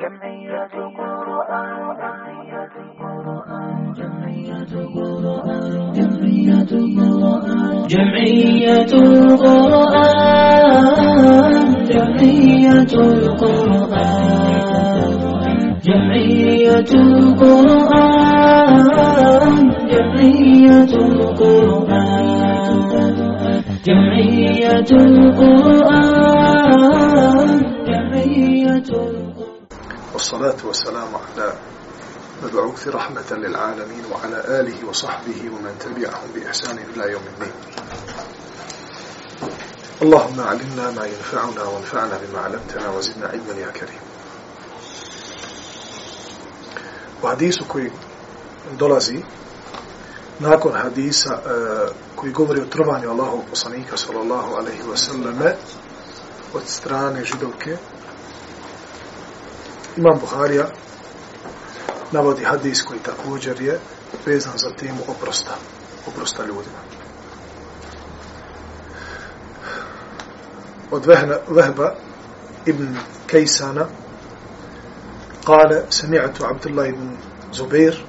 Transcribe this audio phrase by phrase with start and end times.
[0.00, 1.70] جمعية قرآن
[2.00, 8.92] جمعية قرآن جمعية قرآن جمعية قرآن جمعية
[9.34, 10.14] القرآن
[11.90, 13.94] جمعية القرآن
[15.84, 18.14] جمعية القرآن
[19.90, 22.44] جمعية القرآن
[23.86, 24.90] جمعية
[25.44, 26.20] القرآن
[27.86, 29.27] جمعية القرآن
[30.19, 31.53] والصلاة والسلام على
[32.43, 37.53] مبعوث رحمة للعالمين وعلى آله وصحبه ومن تبعهم بإحسان إلى يوم الدين.
[40.01, 43.99] اللهم علمنا ما ينفعنا وانفعنا بما علمتنا وزدنا علما يا كريم.
[47.23, 47.91] U hadisu koji
[48.77, 49.23] dolazi
[50.39, 55.55] nakon hadisa uh, koji govori o trovanju Allahovog poslanika sallallahu alaihi wa sallame
[56.53, 57.77] od strane židovke
[59.97, 60.67] Imam Buharija
[62.11, 63.79] navodi hadis koji također je
[64.25, 65.55] vezan za temu oprosta,
[66.07, 66.79] oprosta ljudima.
[70.91, 71.05] Od
[71.47, 71.95] Vehba
[72.65, 72.97] ibn
[73.27, 73.85] Kejsana
[75.45, 77.17] قال سمعت عبد الله بن
[77.53, 78.05] زبير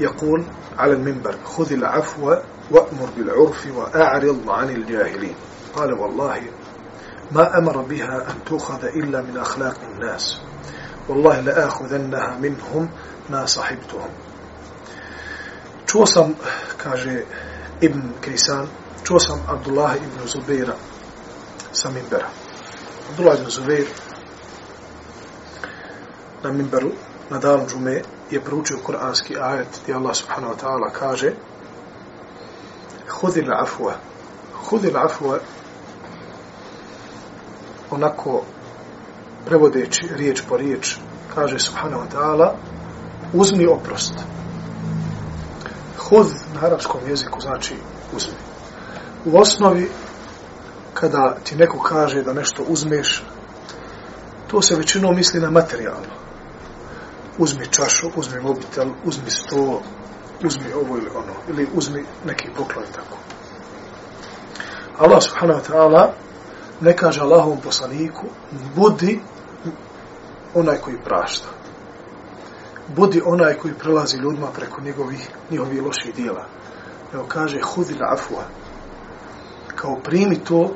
[0.00, 0.44] يقول
[0.78, 2.36] على المنبر خذ العفو
[2.70, 5.34] وأمر بالعرف وأعرض عن الجاهلين
[5.74, 6.40] قال والله
[7.32, 10.40] ما أمر بها أن تؤخذ إلا من أخلاق الناس
[11.08, 12.88] والله لآخذنها منهم
[13.30, 14.10] ما صحبتهم.
[15.86, 16.34] توصم
[16.84, 17.24] كاجة
[17.82, 18.68] ابن كيسان
[19.04, 20.74] توصم عبد الله ابن زبير
[21.72, 22.24] سمينبر
[23.10, 23.86] عبد الله ابن زبير
[26.42, 26.92] سمينبر
[27.32, 28.00] ندار جمع
[28.32, 31.34] يبروجي قرآنسكي آية دي الله سبحانه وتعالى كاجة
[33.08, 33.90] خذ العفو
[34.62, 35.36] خذ العفو
[37.92, 38.42] onako
[39.46, 40.96] prevodeći riječ po riječ,
[41.34, 42.52] kaže subhanahu wa ta'ala,
[43.32, 44.14] uzmi oprost.
[45.98, 47.74] Hud na arapskom jeziku znači
[48.16, 48.34] uzmi.
[49.24, 49.90] U osnovi,
[50.94, 53.24] kada ti neko kaže da nešto uzmeš,
[54.46, 56.14] to se većinom misli na materijalno.
[57.38, 59.82] Uzmi čašu, uzmi mobitel, uzmi sto,
[60.44, 63.16] uzmi ovo ili ono, ili uzmi neki poklon tako.
[64.98, 66.12] Allah subhanahu wa ta'ala
[66.80, 68.26] ne kaže Allahovom poslaniku,
[68.76, 69.20] budi
[70.54, 71.48] onaj koji prašta.
[72.88, 76.46] Budi onaj koji prelazi ljudima preko njegovih, njihovih loših dijela.
[77.14, 78.44] Evo kaže, hudi la afua.
[79.76, 80.74] Kao primi to,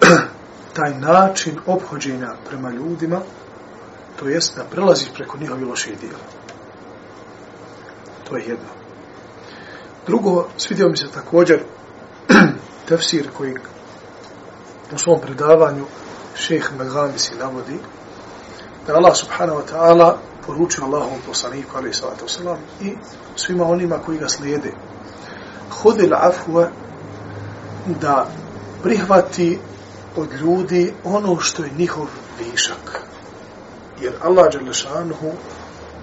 [0.76, 3.20] taj način obhođenja prema ljudima,
[4.16, 6.24] to jest da prelaziš preko njihovih loših dijela.
[8.28, 8.68] To je jedno.
[10.06, 11.62] Drugo, svidio mi se također
[12.88, 13.54] tefsir koji
[14.94, 15.84] u svom predavanju
[16.34, 17.78] šeh Megamisi navodi,
[18.86, 22.96] da Allah subhanahu wa ta'ala poručio Allahom poslaniku alaihi salatu wasalam i
[23.36, 24.72] svima onima koji ga slijede.
[25.70, 26.68] Hudil afwa
[28.00, 28.26] da
[28.82, 29.58] prihvati
[30.16, 32.06] od ljudi ono što je njihov
[32.38, 33.02] višak.
[34.00, 35.32] Jer Allah Đalešanuhu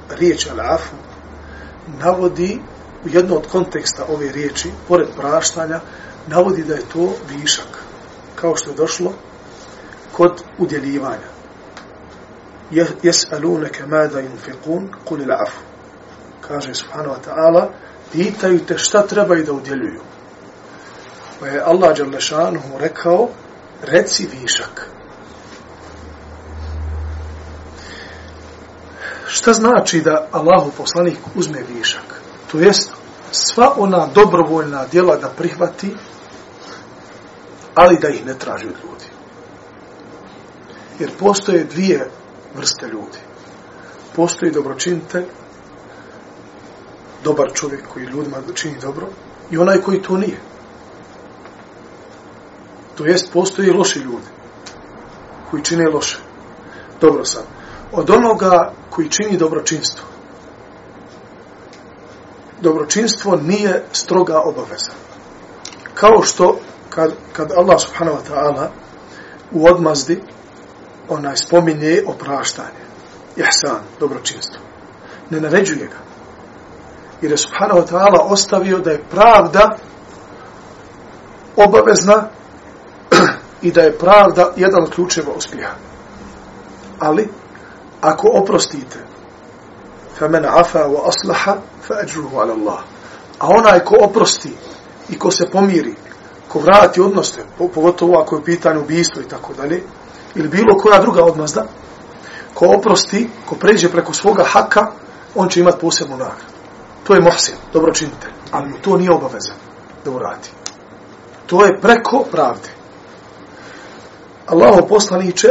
[0.10, 0.96] riječ al-afu
[2.00, 2.60] navodi
[3.06, 5.80] u jedno od konteksta ove riječi, pored praštanja,
[6.28, 7.84] navodi da je to višak.
[8.36, 9.14] Kao što je došlo
[10.12, 11.39] kod udjeljivanja
[12.72, 15.70] jes'alunaka mada yunfiqun qul al'af
[16.50, 17.70] kaže subhanahu wa ta'ala
[18.12, 20.02] pitaju te šta treba da udjeljuju.
[21.40, 23.30] Pa je Allah dželle šanehu rekao
[23.82, 24.90] reci višak.
[29.28, 32.22] Šta znači da Allahu poslanik uzme višak?
[32.52, 32.92] To jest
[33.32, 35.96] sva ona dobrovoljna djela da prihvati
[37.76, 39.06] ali da ih ne traži od ljudi.
[41.00, 42.10] Jer postoje dvije
[42.56, 43.18] vrste ljudi.
[44.16, 45.26] Postoji dobročinitelj,
[47.24, 49.08] dobar čovjek koji ljudima čini dobro,
[49.52, 50.40] i onaj koji to nije.
[52.96, 54.28] To jest, postoji loši ljudi
[55.52, 56.18] koji čine loše.
[57.02, 57.44] Dobro sad.
[57.92, 60.06] Od onoga koji čini dobročinstvo.
[62.62, 64.92] Dobročinstvo nije stroga obaveza.
[65.94, 66.60] Kao što
[66.90, 68.68] kad, kad Allah subhanahu wa ta'ala
[69.52, 70.22] u odmazdi
[71.10, 72.84] onaj spominje opraštanje.
[73.36, 74.62] Ihsan, dobročinstvo.
[75.30, 75.98] Ne naređuje ga.
[77.22, 79.78] Jer je subhanahu wa ta'ala ostavio da je pravda
[81.56, 82.24] obavezna
[83.68, 85.74] i da je pravda jedan od ključeva uspjeha.
[87.00, 87.30] Ali,
[88.02, 89.00] ako oprostite,
[90.18, 91.56] fa men afa wa عَلَى
[91.88, 92.80] fa ajruhu ala Allah.
[93.40, 94.54] A onaj ko oprosti
[95.10, 95.96] i ko se pomiri,
[96.48, 99.84] ko vrati odnose, pogotovo ako je pitanje ubijstvo i tako dalje,
[100.36, 101.66] ili bilo koja druga odmazda,
[102.54, 104.92] ko oprosti, ko pređe preko svoga haka,
[105.36, 106.54] on će imati posebnu nagradu.
[107.04, 109.54] To je mohsin, dobročinitelj, ali mu to nije obaveza
[110.06, 110.50] da uradi.
[111.46, 112.70] To je preko pravde.
[114.48, 115.48] Allaho poslaniće,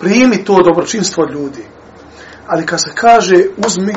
[0.00, 1.64] primi to dobročinstvo od ljudi.
[2.46, 3.94] Ali kad se kaže uzmi,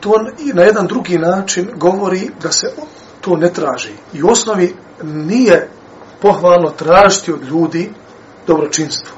[0.00, 0.12] to
[0.54, 2.66] na jedan drugi način govori da se
[3.20, 3.92] to ne traži.
[4.12, 5.68] I u osnovi nije
[6.20, 7.92] pohvalno tražiti od ljudi
[8.46, 9.16] dobročinstvo.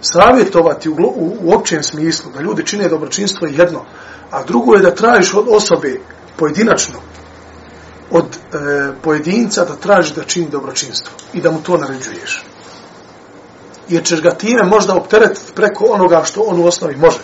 [0.00, 3.84] Savjetovati u, u, u općem smislu da ljudi čine dobročinstvo je jedno,
[4.30, 6.00] a drugo je da tražiš od osobe
[6.36, 6.98] pojedinačno,
[8.10, 8.58] od e,
[9.02, 12.44] pojedinca da traži da čini dobročinstvo i da mu to naređuješ.
[13.88, 17.18] Jer ćeš ga time možda opteretiti preko onoga što on u osnovi može.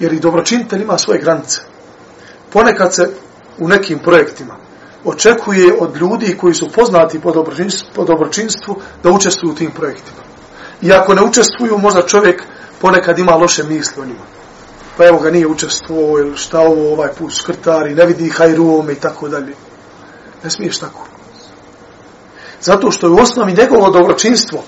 [0.00, 1.60] Jer i dobročinitelj ima svoje granice.
[2.52, 3.10] Ponekad se
[3.58, 4.67] u nekim projektima
[5.04, 10.18] očekuje od ljudi koji su poznati po dobročinstvu, po dobročinstvu da učestvuju u tim projektima.
[10.82, 12.42] I ako ne učestvuju, možda čovjek
[12.80, 14.24] ponekad ima loše misli o njima.
[14.96, 18.92] Pa evo ga nije učestvovao ili šta ovo ovaj put skrtari, ne vidi hajru ovome
[18.92, 19.54] i tako dalje.
[20.44, 21.06] Ne smiješ tako.
[22.60, 24.62] Zato što je u osnovi njegovo dobročinstvo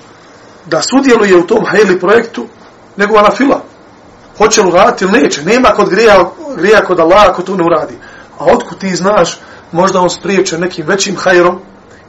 [0.65, 2.47] da sudjeluje u tom hajli projektu
[2.97, 3.63] nego na fila.
[4.37, 5.43] Hoće li raditi ili neće.
[5.43, 7.97] Nema kod grija, grija kod Allah ako to ne uradi.
[8.39, 9.39] A otkud ti znaš
[9.71, 11.59] možda on spriječe nekim većim hajrom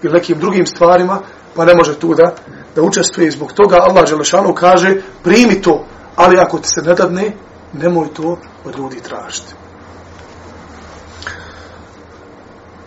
[0.02, 1.20] ili nekim drugim stvarima,
[1.54, 2.34] pa ne može tu da,
[2.74, 3.30] da učestvuje.
[3.30, 5.86] Zbog toga Allah Želešanu kaže, primi to,
[6.16, 7.32] ali ako ti se ne dadne,
[7.72, 9.54] nemoj to od ljudi tražiti.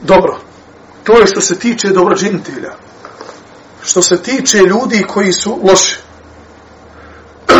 [0.01, 0.37] Dobro,
[1.03, 2.71] to je što se tiče dobrođinitelja.
[3.83, 5.99] Što se tiče ljudi koji su loši,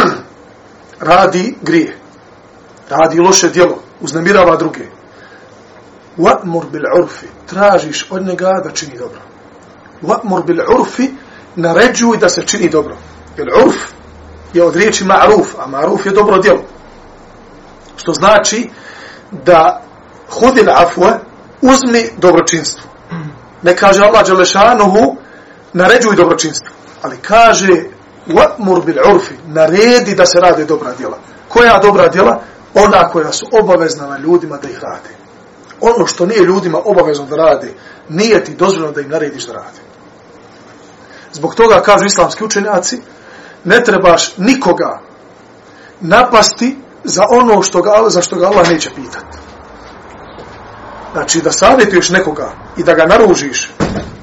[1.00, 1.98] radi grije,
[2.90, 4.86] radi loše djelo, uznemirava druge,
[6.18, 7.28] wa'mur bil urfi.
[7.46, 9.20] Tražiš od njega da čini dobro.
[10.02, 11.10] Wa'mur bil urfi
[11.56, 12.98] naređuj da se čini dobro.
[13.38, 13.76] Jer urf
[14.54, 16.64] je od riječi ma'ruf a ma'ruf je dobro djelo.
[17.98, 18.70] Što znači
[19.32, 19.82] da
[20.30, 21.18] hudil afwa
[21.62, 22.90] uzmi dobročinstvo.
[23.62, 25.16] Ne kaže Allah Đelešanuhu
[25.74, 26.70] naređuj dobročinstvo.
[27.02, 27.84] Ali kaže
[28.28, 31.18] wa'mur bil urfi naredi da se rade dobra djela.
[31.48, 32.42] Koja dobra djela?
[32.74, 35.25] Ona koja su obavezna na ljudima da ih rade
[35.82, 37.74] ono što nije ljudima obavezno da rade,
[38.10, 39.80] nije ti dozvoljeno da im narediš da rade.
[41.34, 43.02] Zbog toga kažu islamski učenjaci,
[43.64, 45.00] ne trebaš nikoga
[46.02, 49.38] napasti za ono što ga, za što ga Allah neće pitati.
[51.14, 53.72] Znači, da savjetuješ nekoga i da ga naružiš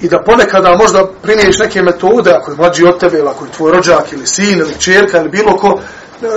[0.01, 3.51] i da ponekada možda primiješ neke metode, ako je mlađi od tebe, ili ako je
[3.51, 5.81] tvoj rođak, ili sin, ili čerka, ili bilo ko,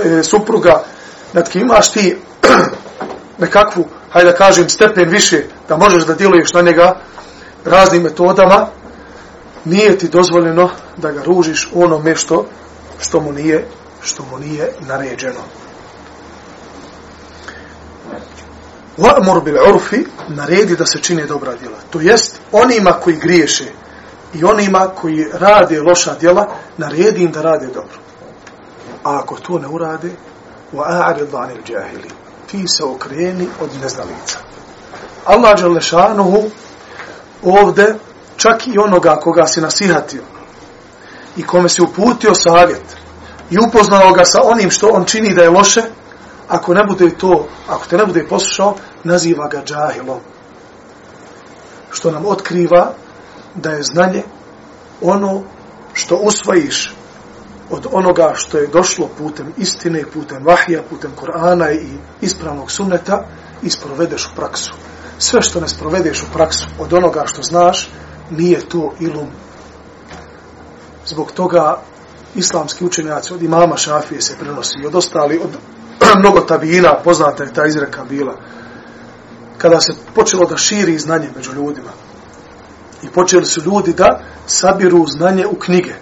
[0.04, 0.82] e, supruga,
[1.32, 2.16] nad kim imaš ti
[3.38, 3.84] nekakvu
[4.16, 6.96] hajde da kažem, stepen više, da možeš da djeluješ na njega
[7.64, 8.66] raznim metodama,
[9.64, 12.46] nije ti dozvoljeno da ga ružiš onome što,
[13.00, 13.66] što mu nije,
[14.00, 15.40] što mu nije naređeno.
[18.98, 21.76] Wa'mur bil urfi naredi da se čini dobra djela.
[21.90, 23.64] To jest, onima koji griješe
[24.34, 27.98] i onima koji rade loša djela, naredi im da rade dobro.
[29.04, 30.10] A ako to ne urade,
[30.72, 34.38] wa'arid anil jahilin ti se okreni od neznalica.
[35.24, 36.50] Allah Đalešanuhu
[37.42, 37.94] ovde
[38.36, 40.22] čak i onoga koga si nasihatio
[41.36, 42.96] i kome si uputio savjet
[43.50, 45.82] i upoznao ga sa onim što on čini da je loše,
[46.48, 50.20] ako ne bude to, ako te ne bude poslušao, naziva ga džahilom.
[51.90, 52.92] Što nam otkriva
[53.54, 54.22] da je znanje
[55.02, 55.42] ono
[55.92, 56.94] što usvojiš
[57.70, 61.86] od onoga što je došlo putem istine, putem vahija, putem Korana i
[62.20, 63.24] ispravnog sunneta,
[63.62, 64.72] isprovedeš u praksu.
[65.18, 67.90] Sve što ne sprovedeš u praksu od onoga što znaš,
[68.30, 69.28] nije to ilum.
[71.06, 71.78] Zbog toga
[72.34, 75.50] islamski učenjaci od imama Šafije se prenosi i od ostali, od
[76.20, 78.36] mnogo tabijina, poznata je ta izreka bila,
[79.58, 81.90] kada se počelo da širi znanje među ljudima
[83.02, 85.94] i počeli su ljudi da sabiru znanje u knjige,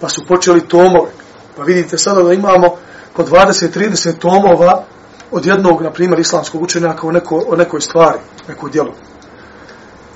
[0.00, 1.10] pa su počeli tomove.
[1.56, 2.76] Pa vidite sada da imamo
[3.16, 4.84] po 20-30 tomova
[5.30, 8.92] od jednog, na primjer, islamskog učenjaka o, neko, o nekoj stvari, nekoj djelu.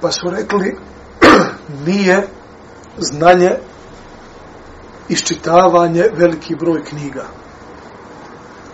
[0.01, 0.77] Pa su rekli,
[1.87, 2.29] nije
[2.99, 3.51] znanje
[5.09, 7.25] iščitavanje veliki broj knjiga,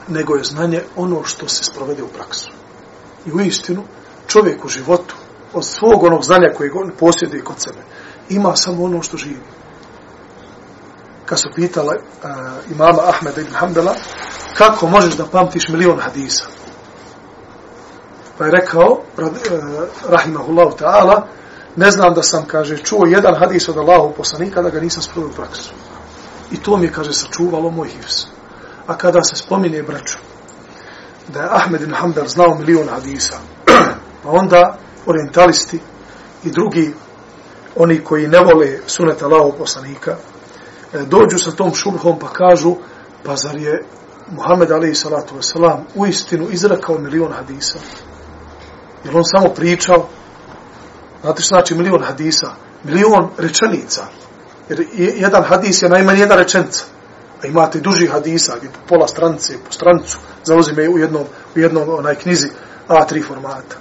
[0.08, 2.50] nego je znanje ono što se sprovede u praksu.
[3.26, 3.82] I u istinu,
[4.26, 5.14] čovjek u životu,
[5.52, 7.78] od svog onog znanja koje on posjeduje kod sebe,
[8.28, 9.40] ima samo ono što živi
[11.28, 13.94] kad su pitala uh, e, imama Ahmeda ibn Hanbala,
[14.56, 16.44] kako možeš da pamtiš milion hadisa?
[18.38, 21.26] Pa je rekao, rad, uh, rahimahullahu ta'ala,
[21.76, 25.30] ne znam da sam, kaže, čuo jedan hadis od Allahu poslanika, da ga nisam sprovio
[25.30, 25.74] u praksu.
[26.50, 28.26] I to mi je, kaže, sačuvalo moj hivs.
[28.86, 30.18] A kada se spominje braću,
[31.28, 33.36] da je Ahmed ibn Hanbal znao milion hadisa,
[34.22, 35.80] pa onda orientalisti
[36.44, 36.94] i drugi,
[37.76, 40.16] oni koji ne vole suneta Allahov poslanika,
[40.92, 42.74] E, dođu sa tom šubhom pa kažu,
[43.24, 43.84] pa zar je
[44.30, 47.78] Muhammed Ali salatu wasalam u istinu izrekao milion hadisa?
[49.04, 50.08] jer on samo pričao?
[51.22, 52.50] Znate što znači milion hadisa?
[52.84, 54.06] Milion rečenica.
[54.68, 56.84] Jer jedan hadis je najmanje jedna rečenica.
[57.42, 61.24] A imate duži hadisa, gdje po pola stranice, po stranicu, zauzime u jednom,
[61.56, 62.48] u jednom onaj knjizi
[62.88, 63.76] A3 formata.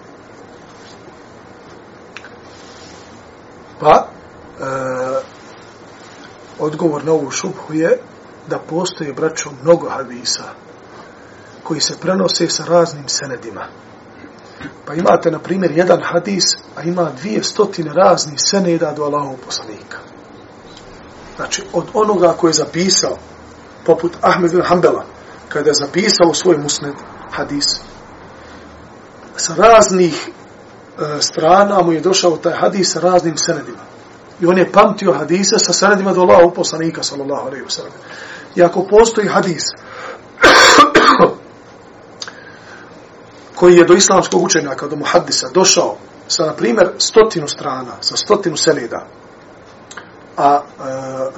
[3.80, 4.08] Pa,
[4.60, 5.37] e,
[6.60, 8.00] odgovor na ovu šubhu je
[8.50, 10.44] da postoje, braćo, mnogo hadisa
[11.64, 13.68] koji se prenose sa raznim senedima.
[14.86, 16.44] Pa imate, na primjer, jedan hadis,
[16.76, 19.98] a ima dvije stotine raznih seneda do Allahov poslanika.
[21.36, 23.18] Znači, od onoga koji je zapisao,
[23.86, 25.06] poput Ahmed bin Hanbala,
[25.50, 26.94] kada je zapisao svoj musned
[27.32, 27.66] hadis,
[29.36, 33.97] sa raznih e, strana mu je došao taj hadis sa raznim senedima.
[34.42, 37.94] I on je pamtio hadise sa senedima do Allahu poslanika, sallallahu alaihi wa sallam.
[38.56, 39.64] I ako postoji hadis
[43.56, 45.96] koji je do islamskog učenjaka, do muhaddisa, došao
[46.28, 49.08] sa, na primjer, stotinu strana, sa stotinu seneda,
[50.38, 50.62] a e,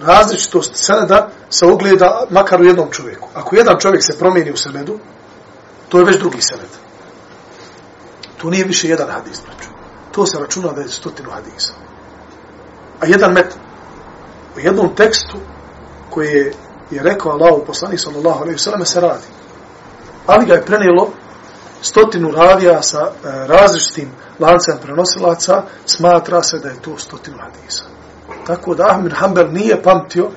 [0.05, 3.29] različitost seneda se ogleda makar u jednom čovjeku.
[3.33, 4.99] Ako jedan čovjek se promijeni u senedu,
[5.89, 6.69] to je već drugi sened.
[8.37, 9.69] To nije više jedan hadis, braću.
[10.11, 11.73] To se računa da je stotinu hadisa.
[12.99, 13.55] A jedan met,
[14.57, 15.37] u jednom tekstu
[16.09, 16.53] koji je,
[16.91, 19.27] je rekao Allah u sallallahu alaihi sallam se radi.
[20.27, 21.09] Ali ga je prenijelo
[21.81, 27.83] stotinu ravija sa e, različitim lancem prenosilaca, smatra se da je to stotinu hadisa.
[28.47, 30.29] Tako da Ahmed Hanbel nije pamtio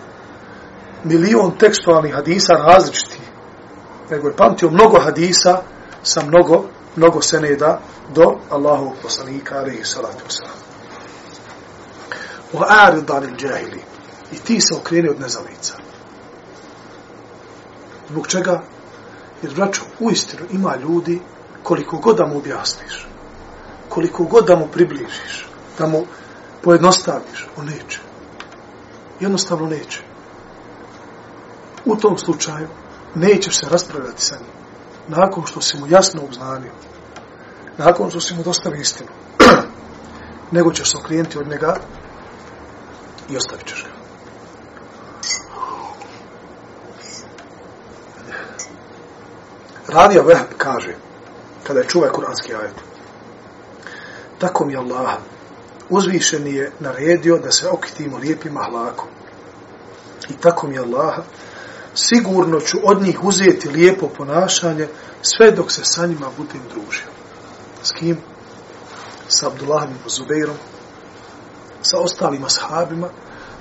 [1.04, 3.20] milion tekstualnih hadisa različitih,
[4.10, 5.62] nego je pamtio mnogo hadisa
[6.02, 6.64] sa mnogo,
[6.96, 7.80] mnogo seneda
[8.14, 10.61] do Allahu poslanika, alaihi salatu wasalam.
[12.52, 13.82] Wa arid anil jahili.
[14.32, 15.74] I ti se okreni od nezalica.
[18.08, 18.62] Zbog čega?
[19.42, 21.20] Jer, braćo, u istinu ima ljudi
[21.62, 23.06] koliko god da mu objasniš,
[23.88, 25.46] koliko god da mu približiš,
[25.78, 26.04] da mu
[26.62, 28.00] pojednostaviš, on neće.
[29.20, 30.02] Jednostavno neće.
[31.84, 32.68] U tom slučaju
[33.14, 34.52] nećeš se raspravljati sa njim.
[35.08, 36.72] Nakon što si mu jasno obznanio,
[37.78, 39.10] nakon što si mu dostavio istinu,
[40.56, 41.76] nego ćeš se okrijenti od njega
[43.32, 43.92] i ostavit ćeš ga.
[49.88, 50.94] Ravija Vehb kaže,
[51.66, 52.74] kada je čuvaj kuranski ajet,
[54.38, 55.18] tako mi Allah
[55.92, 59.08] uzvišen je naredio da se okitimo lijepim ahlakom.
[60.30, 61.14] I tako mi Allah
[61.94, 64.88] sigurno ću od njih uzeti lijepo ponašanje
[65.22, 67.06] sve dok se sa njima budem družio.
[67.82, 68.16] S kim?
[69.28, 70.56] Sa Abdullahom i Zubeirom,
[71.82, 73.08] sa ostalim ashabima,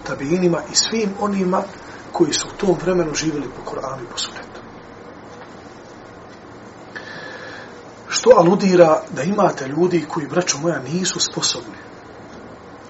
[0.04, 1.64] tabinima i svim onima
[2.12, 4.62] koji su u tom vremenu živjeli po Koranu i po sunetu.
[8.08, 11.92] Što aludira da imate ljudi koji, braćo moja, nisu sposobni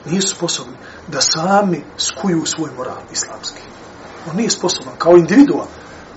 [0.05, 3.61] nisu sposobni da sami skuju svoj moral islamski.
[4.29, 5.65] On nije sposoban, kao individua,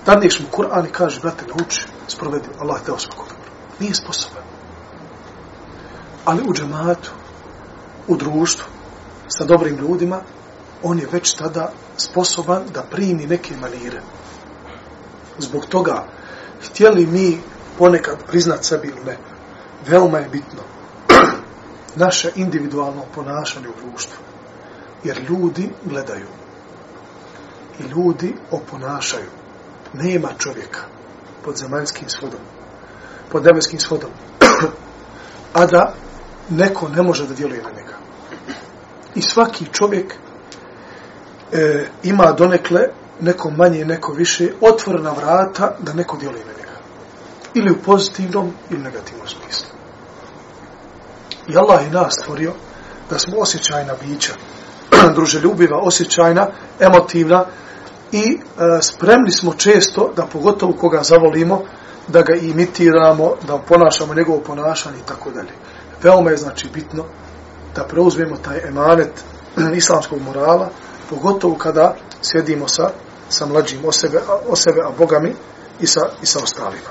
[0.05, 3.51] dadneš mu Kur'an i kaže, brate, nauči, sprovedi, Allah te osvako dobro.
[3.79, 4.43] Nije sposoban.
[6.25, 7.11] Ali u džematu,
[8.07, 8.65] u društvu,
[9.27, 10.21] sa dobrim ljudima,
[10.83, 14.01] on je već tada sposoban da primi neke manire.
[15.37, 16.05] Zbog toga,
[16.65, 17.39] htjeli mi
[17.77, 19.17] ponekad priznat sebi ili ne,
[19.87, 20.61] veoma je bitno
[22.05, 24.17] naše individualno ponašanje u društvu.
[25.03, 26.27] Jer ljudi gledaju.
[27.79, 29.29] I ljudi oponašaju.
[29.93, 30.81] Nema čovjeka
[31.45, 32.39] pod zemaljskim svodom,
[33.31, 34.09] pod nebeskim svodom,
[35.59, 35.93] a da
[36.49, 38.04] neko ne može da djeluje na njega.
[39.15, 40.15] I svaki čovjek
[41.51, 42.81] e, ima donekle
[43.21, 46.79] neko manje, neko više, otvorena vrata da neko djeluje na njega.
[47.53, 49.67] Ili u pozitivnom ili negativnom smislu.
[51.47, 52.53] I Allah je nas stvorio
[53.09, 54.33] da smo osjećajna bića,
[55.15, 56.47] druželjubiva, osjećajna,
[56.79, 57.45] emotivna
[58.11, 61.61] i e, spremni smo često da pogotovo koga zavolimo,
[62.07, 65.51] da ga imitiramo, da ponašamo njegovo ponašanje i tako dalje.
[66.03, 67.03] Veoma je znači bitno
[67.74, 69.24] da preuzmemo taj emanet
[69.74, 70.68] islamskog morala,
[71.10, 72.90] pogotovo kada sjedimo sa,
[73.28, 75.34] sa mlađim o sebe, o sebe, a bogami
[75.80, 76.90] i sa, i sa ostalima.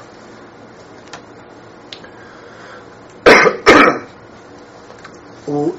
[5.47, 5.71] u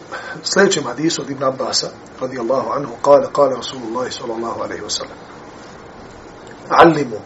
[0.42, 1.86] sljedećem hadisu od Ibn Abbasa,
[2.20, 5.16] radijallahu anhu, kale, kale Rasulullah sallallahu alaihi wa sallam,
[6.68, 7.20] Allimu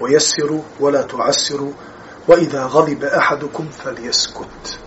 [0.00, 1.72] ويسروا ولا تعسروا
[2.28, 4.78] وإذا غضب أحدكم فليسكت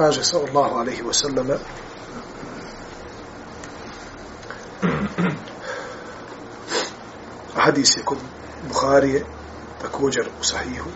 [0.00, 1.48] kaže sallallahu alaihi wa sallam
[7.54, 8.18] hadis je kod
[8.68, 9.24] Buharije
[9.82, 10.90] također u sahihu.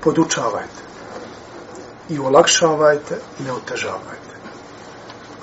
[0.00, 0.82] Podučavajte
[2.08, 4.36] i olakšavajte i ne otežavajte.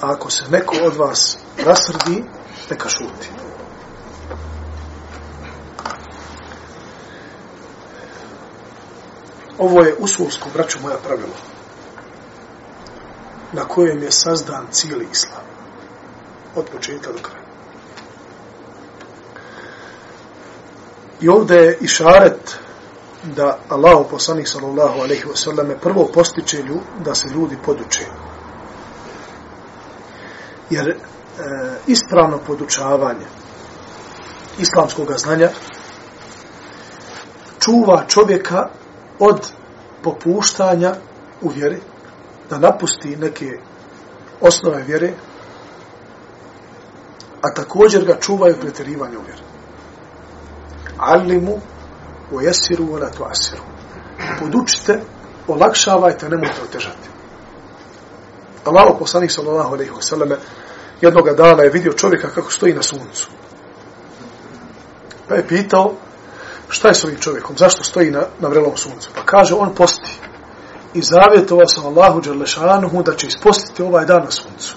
[0.02, 2.24] A ako se neko od vas rasrdi
[2.70, 3.30] neka šuti.
[9.58, 11.59] Ovo je usulsko braću moja pravilo
[13.54, 15.44] na kojem je sazdan cijeli islam.
[16.56, 17.46] Od početka do kraja.
[21.22, 22.60] I ovdje je išaret
[23.24, 28.06] da Allah poslanik sallallahu alaihi wa sallam prvo postiče lju, da se ljudi poduče.
[30.70, 30.96] Jer e,
[31.88, 33.26] ispravno podučavanje
[34.60, 35.50] islamskog znanja
[37.60, 38.70] čuva čovjeka
[39.20, 39.48] od
[40.04, 40.96] popuštanja
[41.42, 41.82] u vjeri
[42.50, 43.60] da napusti neke
[44.42, 45.14] osnove vjere,
[47.42, 49.42] a također ga čuvaju pretjerivanje u vjeru.
[50.98, 51.60] Alimu
[52.32, 53.62] u jesiru u ratu asiru.
[54.40, 55.02] Podučite,
[55.48, 57.10] olakšavajte, nemojte otežati.
[58.66, 60.36] Allaho poslanik sallallahu alaihi wa sallame
[61.02, 63.30] jednog dana je vidio čovjeka kako stoji na suncu.
[65.28, 65.94] Pa je pitao,
[66.70, 69.10] šta je s ovim čovjekom, zašto stoji na, na vrelom suncu?
[69.16, 70.20] Pa kaže, on posti
[70.94, 74.76] i zavjetovao sam Allahu Đerlešanuhu da će ispostiti ovaj dan na suncu.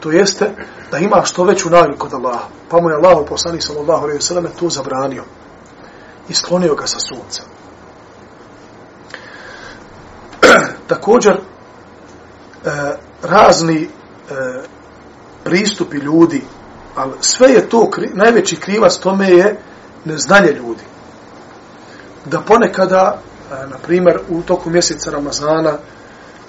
[0.00, 0.50] To jeste
[0.90, 2.44] da ima što veću naviku kod Allaha.
[2.68, 5.24] Pa mu je Allah poslani sallallahu alaihi sallam to zabranio.
[6.28, 7.42] I sklonio ga sa sunca.
[10.88, 11.40] Također, e,
[13.22, 13.88] razni e,
[15.44, 16.42] pristupi ljudi,
[16.96, 19.58] ali sve je to, kri, najveći krivac tome je
[20.04, 20.82] neznanje ljudi.
[22.24, 25.78] Da ponekada na primjer, u toku mjeseca Ramazana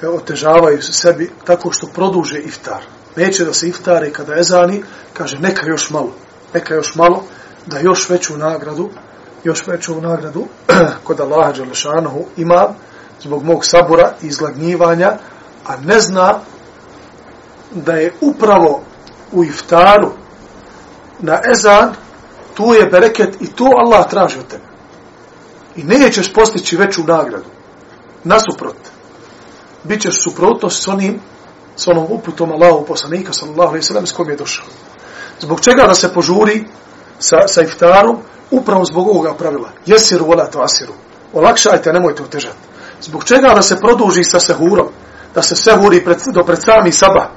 [0.01, 2.83] e, otežavaju se sebi tako što produže iftar.
[3.15, 4.83] Neće da se iftare kada je zani,
[5.13, 6.13] kaže neka još malo,
[6.53, 7.23] neka još malo,
[7.65, 8.89] da još veću nagradu,
[9.43, 10.45] još veću nagradu
[11.05, 12.73] kod Allaha Đalešanohu ima
[13.21, 15.17] zbog mog sabora i izgladnjivanja,
[15.67, 16.39] a ne zna
[17.71, 18.81] da je upravo
[19.31, 20.11] u iftaru
[21.19, 21.93] na ezan,
[22.53, 24.70] tu je bereket i to Allah traži od tebe
[25.75, 27.49] i nećeš postići veću nagradu.
[28.23, 28.75] Nasuprot,
[29.83, 31.19] Bićeš suprotno s onim,
[31.75, 34.65] s onom uputom Allahu poslanika, sallallahu alaihi sallam, s kojim je došao.
[35.39, 36.65] Zbog čega da se požuri
[37.19, 38.17] sa, sa iftarom?
[38.51, 39.69] Upravo zbog ovoga pravila.
[39.85, 40.93] Jesiru, vola to asiru.
[41.33, 42.57] Olakšajte, nemojte otežati.
[43.01, 44.87] Zbog čega da se produži sa sehurom?
[45.35, 47.27] Da se sehuri pred, do pred sami sabah?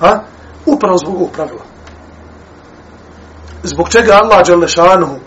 [0.00, 0.18] A?
[0.66, 1.62] Upravo zbog ovog pravila.
[3.62, 5.18] Zbog čega Allah Đalešanuhu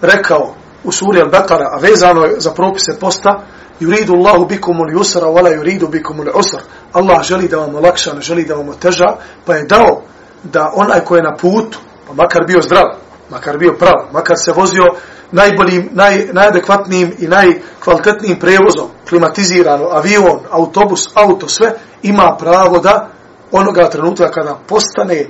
[0.00, 0.54] rekao
[0.86, 3.42] u suri Al-Baqara, a vezano je za propise posta,
[3.80, 6.60] yuridu Allahu bikum al-yusra wala yuridu bikum al-usra.
[6.92, 10.02] Allah želi da vam olakša, ne želi da vam oteža, pa je dao
[10.42, 12.84] da onaj ko je na putu, pa makar bio zdrav,
[13.30, 14.84] makar bio prav, makar se vozio
[15.32, 23.08] najboljim, naj, najadekvatnijim i najkvalitetnijim prevozom, klimatizirano, avion, autobus, auto, sve, ima pravo da
[23.52, 25.28] onoga trenutka kada postane e,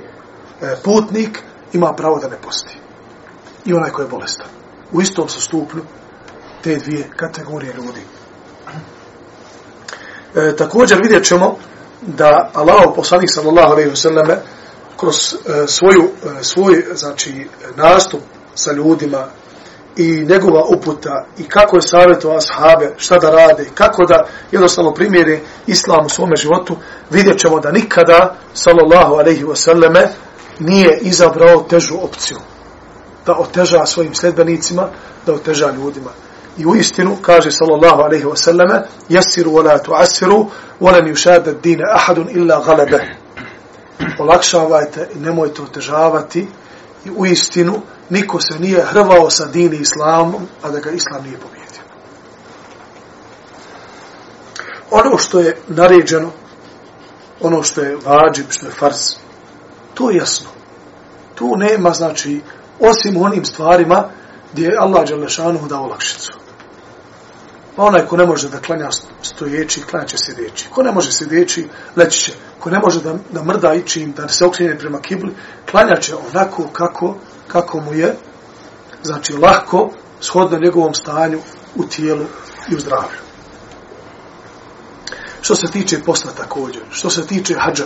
[0.83, 1.39] putnik,
[1.73, 2.77] ima pravo da ne posti.
[3.65, 4.56] I onaj ko je bolestan
[4.91, 5.81] u istom su stupnju
[6.63, 8.01] te dvije kategorije ljudi.
[10.35, 11.55] E, također vidjet ćemo
[12.01, 14.35] da Allah poslanik sallallahu alaihi wasallam
[14.99, 18.21] kroz e, svoju, e, svoj znači, nastup
[18.55, 19.27] sa ljudima
[19.95, 25.41] i njegova uputa i kako je savjeto ashabe, šta da rade, kako da jednostavno primjeri
[25.67, 26.77] islam u svome životu,
[27.09, 30.07] vidjet ćemo da nikada sallallahu alaihi wasallam
[30.59, 32.37] nije izabrao težu opciju
[33.27, 34.89] da oteža svojim sledbenicima,
[35.25, 36.09] da oteža ljudima.
[36.57, 40.45] I u istinu, kaže sallallahu alaihi wasallam, jesiru wa la tuasiru,
[40.79, 43.15] wa lan yushada dine ahadun illa galebe.
[44.19, 46.47] Olakšavajte i nemojte otežavati
[47.05, 51.37] i u istinu niko se nije hrvao sa dini islamom, a da ga islam nije
[51.37, 51.81] pobjedio.
[54.91, 56.31] Ono što je naređeno,
[57.41, 59.15] ono što je vađib, što je farz,
[59.93, 60.49] to je jasno.
[61.35, 62.41] Tu nema, znači,
[62.79, 64.09] osim onim stvarima
[64.53, 66.33] gdje je Allah Đalešanu dao olakšicu.
[67.75, 68.89] Pa onaj ko ne može da klanja
[69.21, 70.69] stojeći, klanja će sjedeći.
[70.69, 72.31] Ko ne može sjedeći, leći će.
[72.59, 75.35] Ko ne može da, da mrda ičim, da se okrenje prema kibli,
[75.71, 77.15] klanja će onako kako,
[77.47, 78.15] kako mu je,
[79.03, 79.89] znači lahko,
[80.21, 81.39] shodno njegovom stanju
[81.75, 82.25] u tijelu
[82.71, 83.17] i u zdravlju.
[85.41, 87.85] Što se tiče posta također, što se tiče hađa,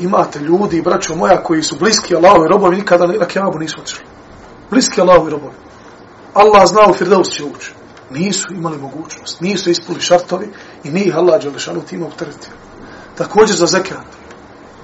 [0.00, 4.04] imate ljudi, braćo moja, koji su bliski Allahovi robovi, nikada na kjabu nisu otišli.
[4.70, 5.54] bliski Allahu i robovi.
[6.34, 7.72] Allah zna u Firdaus će ući.
[8.10, 10.48] Nisu imali mogućnost, nisu ispuli šartovi
[10.84, 12.52] i nije ih Allah Đelešanu time opteretio.
[13.14, 14.06] Također za zekat.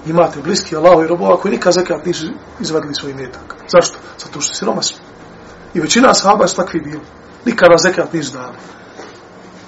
[0.05, 2.25] Imate bliski Allahu i robova koji nikad zekat nisu
[2.59, 3.55] izvadili svoj metak.
[3.67, 3.97] Zašto?
[4.17, 4.97] Zato što si romasni.
[5.73, 7.01] I većina sahaba su takvi bili.
[7.45, 8.57] Nikada zekat nisu dali.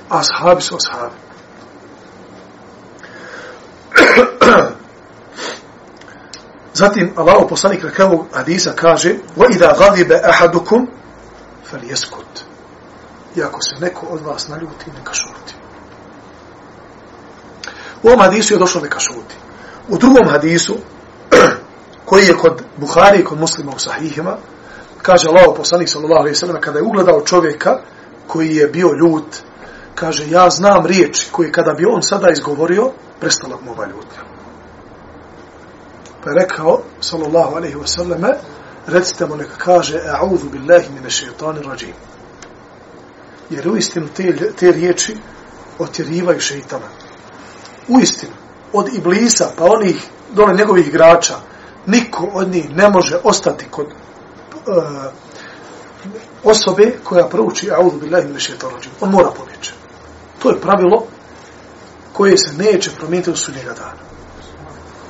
[0.09, 1.26] A sahabi su ashabi.
[6.77, 10.87] Zatim Allahu poslanik na kraju hadisa kaže: "Wa idha ghadiba ahadukum
[11.71, 12.45] falyaskut."
[13.35, 15.53] I ako se neko od vas naljuti, neka šuti.
[18.03, 19.35] U ovom hadisu je došlo neka šuti.
[19.89, 20.77] U drugom hadisu,
[22.09, 24.37] koji je kod Buhari i kod muslima u sahihima,
[25.01, 27.79] kaže Allah poslanik sallallahu alaihi sallam, kada je ugledao čovjeka
[28.27, 29.35] koji je bio ljut,
[29.95, 34.36] kaže, ja znam riječi koje kada bi on sada izgovorio, prestala mu ova ljutnja.
[36.27, 38.33] Pa je rekao, sallallahu alaihi wasallam,
[38.87, 41.93] recite mu neka kaže, a'udhu billahi mine šeitani rađim.
[43.49, 45.17] Jer u istinu te, te riječi
[45.79, 46.85] otjerivaju šeitana.
[47.87, 48.31] U istinu,
[48.73, 51.35] od iblisa, pa onih dole njegovih igrača,
[51.85, 54.73] niko od njih ne može ostati kod uh,
[56.43, 58.91] osobe koja prouči a'udhu billahi mine šeitani rađim.
[59.01, 59.73] On mora pobjeći.
[60.39, 61.07] To je pravilo
[62.13, 64.16] koje se neće promijeniti u sudnjega dana.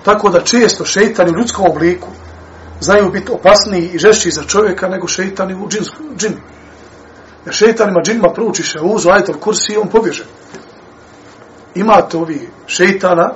[0.08, 2.08] Tako da često šeitani u ljudskom obliku
[2.80, 6.38] znaju biti opasniji i žešći za čovjeka nego šeitani u džinsku, džinu.
[7.46, 10.26] Jer šeitanima džinima proučiše uzu, ajtel kursi i on pobježe.
[11.76, 13.34] Imate ovi šeitana,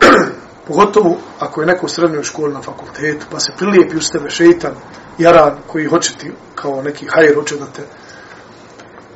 [0.66, 4.72] pogotovo ako je neko u srednjoj školi na fakultetu, pa se prilijepi uz tebe šeitan,
[5.18, 7.82] jaran koji hoće ti kao neki hajr, hoće da te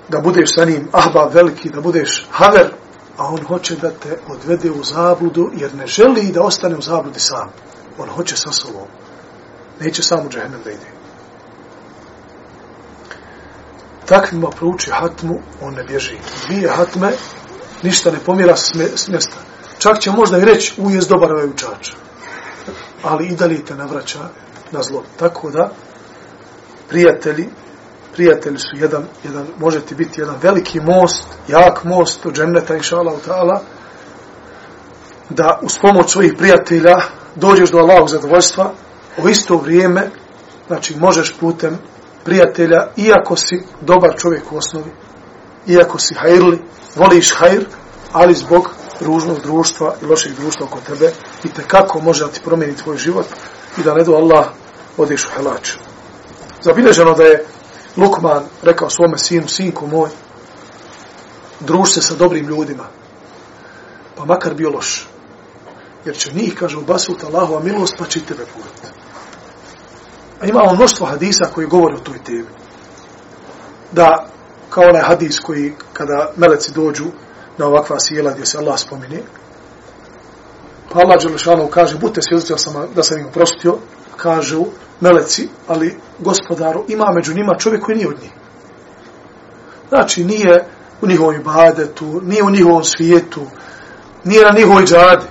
[0.09, 2.70] da budeš sa njim ahba veliki, da budeš haver,
[3.18, 7.20] a on hoće da te odvede u zabludu, jer ne želi da ostane u zabludi
[7.20, 7.53] sam.
[7.98, 8.87] On hoće sa sobom.
[9.81, 10.94] Neće sam u džehennem da ide.
[14.07, 16.18] Takvima prouči hatmu, on ne bježi.
[16.46, 17.12] Dvije hatme,
[17.83, 19.37] ništa ne pomjera s mjesta.
[19.79, 21.92] Čak će možda i reći, u dobar ovaj učač.
[23.03, 24.29] Ali i dalje te navraća
[24.72, 25.03] na zlo.
[25.16, 25.70] Tako da,
[26.88, 27.48] prijatelji,
[28.14, 32.96] prijatelji su jedan, jedan, može ti biti jedan veliki most, jak most od dženneta, inša
[32.96, 33.59] Allah, ta'ala,
[35.31, 36.96] da uz pomoć svojih prijatelja
[37.35, 38.72] dođeš do Allahog zadovoljstva,
[39.24, 40.11] u isto vrijeme,
[40.66, 41.79] znači možeš putem
[42.24, 44.90] prijatelja, iako si dobar čovjek u osnovi,
[45.66, 46.62] iako si hajrli,
[46.96, 47.64] voliš hajr,
[48.12, 51.12] ali zbog ružnog društva i lošeg društva oko tebe,
[51.44, 53.27] i te kako može da ti promijeni tvoj život
[53.79, 54.46] i da ne do Allah
[54.96, 55.72] odeš u helač.
[56.62, 57.44] Zabilježeno da je
[57.96, 60.11] Lukman rekao svome sinu, sinku moj,
[61.61, 62.85] druž se sa dobrim ljudima,
[64.16, 65.09] pa makar bio loš.
[66.04, 68.90] Jer će njih, kaže, ubasut Allahova milost, pa će tebe put.
[70.40, 72.46] A imamo mnoštvo hadisa koji govore o toj temi.
[73.92, 74.26] Da,
[74.70, 77.04] kao onaj hadis koji, kada meleci dođu
[77.59, 79.22] na ovakva sjela gdje se Allah spomine,
[80.94, 83.78] pa Allah Đelešanu kaže, budite svjedoci sam da sam im oprostio,
[84.16, 84.64] kažu
[85.00, 88.30] meleci, ali gospodaru, ima među njima čovjek koji nije od njih.
[89.88, 90.64] Znači, nije
[91.02, 93.40] u njihovom ibadetu, nije u njihovom svijetu,
[94.24, 95.26] nije na njihovoj džadi.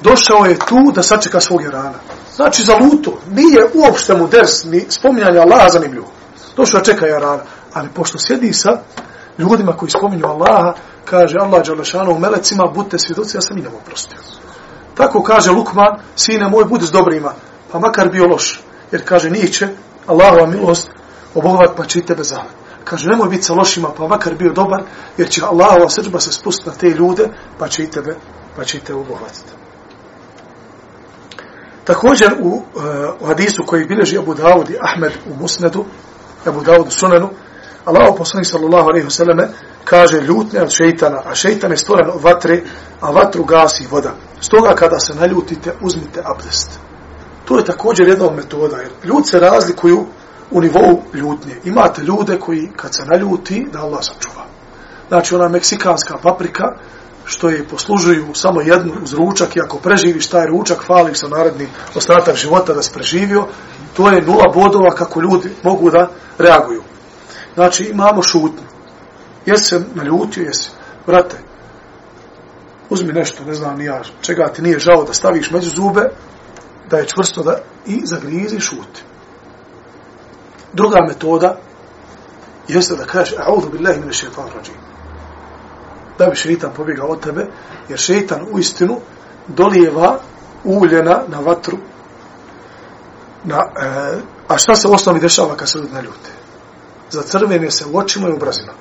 [0.00, 1.98] Došao je tu da sačeka svog rana.
[2.36, 6.10] Znači, za luto, nije uopšte mu ders, ni spominjanje Allaha zanimljivo.
[6.56, 7.42] Došao je čeka rana.
[7.72, 8.70] Ali pošto sjedi sa
[9.40, 10.74] ljudima koji spominju Allaha,
[11.04, 14.18] kaže Allah Đalešanu u melecima, budite svjedoci, ja sam i nemo oprostio.
[14.94, 17.32] Tako kaže Lukman, sine moj, budi s dobrima,
[17.72, 18.60] pa makar bio loš.
[18.92, 19.68] Jer kaže, nije će
[20.06, 20.90] Allahova milost
[21.34, 22.60] obogovat, pa će i tebe zavet.
[22.84, 24.82] Kaže, nemoj biti sa lošima, pa makar bio dobar,
[25.16, 28.16] jer će Allahova srđba se spustiti na te ljude, pa će i tebe,
[28.56, 29.52] pa će i tebe obogatiti.
[31.84, 32.62] Također u, uh,
[33.20, 35.84] u hadisu koji bileži Abu Dawud i Ahmed u Musnedu,
[36.44, 37.28] Abu Dawud u Sunanu,
[37.84, 39.48] Allah poslanik sallallahu alaihi wa sallame
[39.84, 42.62] kaže ljutne od šeitana, a šeitan je stvoren od vatre,
[43.00, 44.12] a vatru gasi voda.
[44.40, 46.80] Stoga kada se naljutite, uzmite abdest.
[47.44, 50.06] To je također jedna od metoda, jer ljud se razlikuju
[50.50, 51.56] u nivou ljutnje.
[51.64, 54.44] Imate ljude koji kad se naljuti, da Allah sačuva.
[55.08, 56.64] Znači ona meksikanska paprika,
[57.24, 61.68] što je poslužuju samo jednu uz ručak, i ako preživiš taj ručak, hvališ sa narodni
[61.94, 63.46] ostatak života da se preživio,
[63.96, 66.82] to je nula bodova kako ljudi mogu da reaguju.
[67.54, 68.66] Znači imamo šutnju.
[69.46, 70.70] Jesi se naljutio, jesi.
[71.06, 71.36] Vrate,
[72.90, 76.10] uzmi nešto, ne znam ni ja, čega ti nije žao da staviš među zube,
[76.90, 79.02] da je čvrsto da i zagrizi i šuti.
[80.72, 81.56] Druga metoda
[82.68, 84.80] jeste da kažeš a'udhu billahi min shaitan rajim.
[86.18, 87.46] Da bi šeitan pobjegao od tebe,
[87.88, 89.00] jer šeitan u istinu
[89.48, 90.18] dolijeva
[90.64, 91.78] uljena na vatru
[93.44, 96.30] na, e, A šta se u osnovi dešava kad se ljudi naljute?
[97.10, 98.72] Za crvene se u očima i u brazima.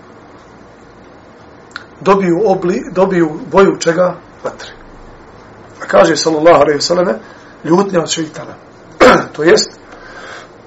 [2.01, 4.15] Dobiju, obli, dobiju boju čega?
[4.43, 4.69] Vatre.
[5.81, 7.19] A kaže, sallallahu alaihi sallame,
[7.63, 8.55] ljutnja od šeitana.
[9.35, 9.79] to jest,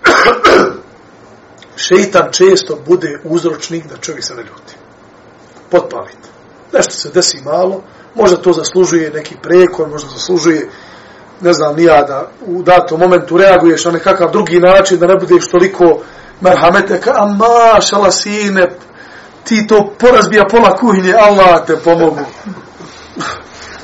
[1.87, 4.75] šeitan često bude uzročnik da čovjek se naljuti.
[5.70, 6.29] Potpalite.
[6.72, 7.83] Nešto se desi malo,
[8.14, 10.68] možda to zaslužuje neki prekor, možda zaslužuje
[11.40, 15.48] ne znam, nija da u datom momentu reaguješ na nekakav drugi način, da ne budeš
[15.48, 16.01] toliko
[16.42, 18.68] merhamete, ka, a mašala sine,
[19.44, 22.20] ti to porazbija pola kuhinje, Allah te pomogu.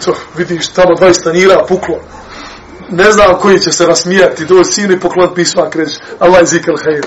[0.05, 2.01] To, vidiš, tamo 20 tanira puklo.
[2.91, 7.07] Ne znam koji će se rasmijati, do sine poklon pisma, kreći, Allah je zikel hajr.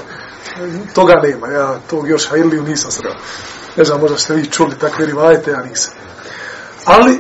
[0.94, 3.14] Toga nema, ja tog još hajrliju nisam sreo.
[3.78, 5.94] Ne znam, možda ste vi čuli takve rivajete, ja nisam.
[6.86, 7.20] Ali,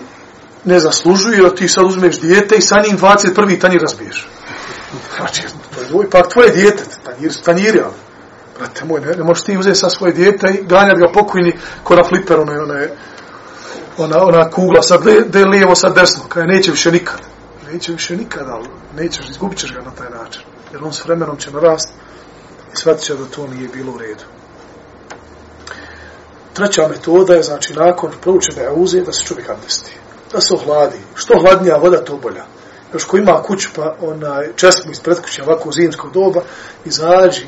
[0.66, 3.62] ne zaslužuje, ti sad uzmeš dijete i sa njim 21.
[3.62, 4.28] tanjir razbiješ.
[5.18, 5.42] Znači,
[5.76, 8.11] to je dvoj, pa tvoje dijete, tanjir, tanjir, ali
[8.62, 11.96] Brate moj, ne, ne možeš ti uzeti sa svoje dijete i ganjati ga pokojni ko
[11.96, 12.88] na fliper, ona, ona,
[13.98, 17.20] ona, ona kugla, sad le, de lijevo, sad desno, kaj neće više nikad.
[17.72, 20.42] Neće više nikad, ali nećeš, izgubit ćeš ga na taj način.
[20.74, 21.90] Jer on s vremenom će narast
[22.74, 24.24] i shvatit će da to nije bilo u redu.
[26.54, 29.92] Treća metoda je, znači, nakon proučene auze, da se čovjek abdesti
[30.32, 30.98] da se ohladi.
[31.16, 32.46] Što hladnija voda, to bolja.
[32.94, 36.42] Još ko ima kuću, pa onaj, česmo ispred kuće, ovako u zimsko doba,
[36.86, 37.48] izađi,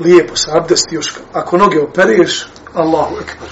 [0.00, 3.48] lijepo se abdesti, još ako noge opereš, Allahu ekber.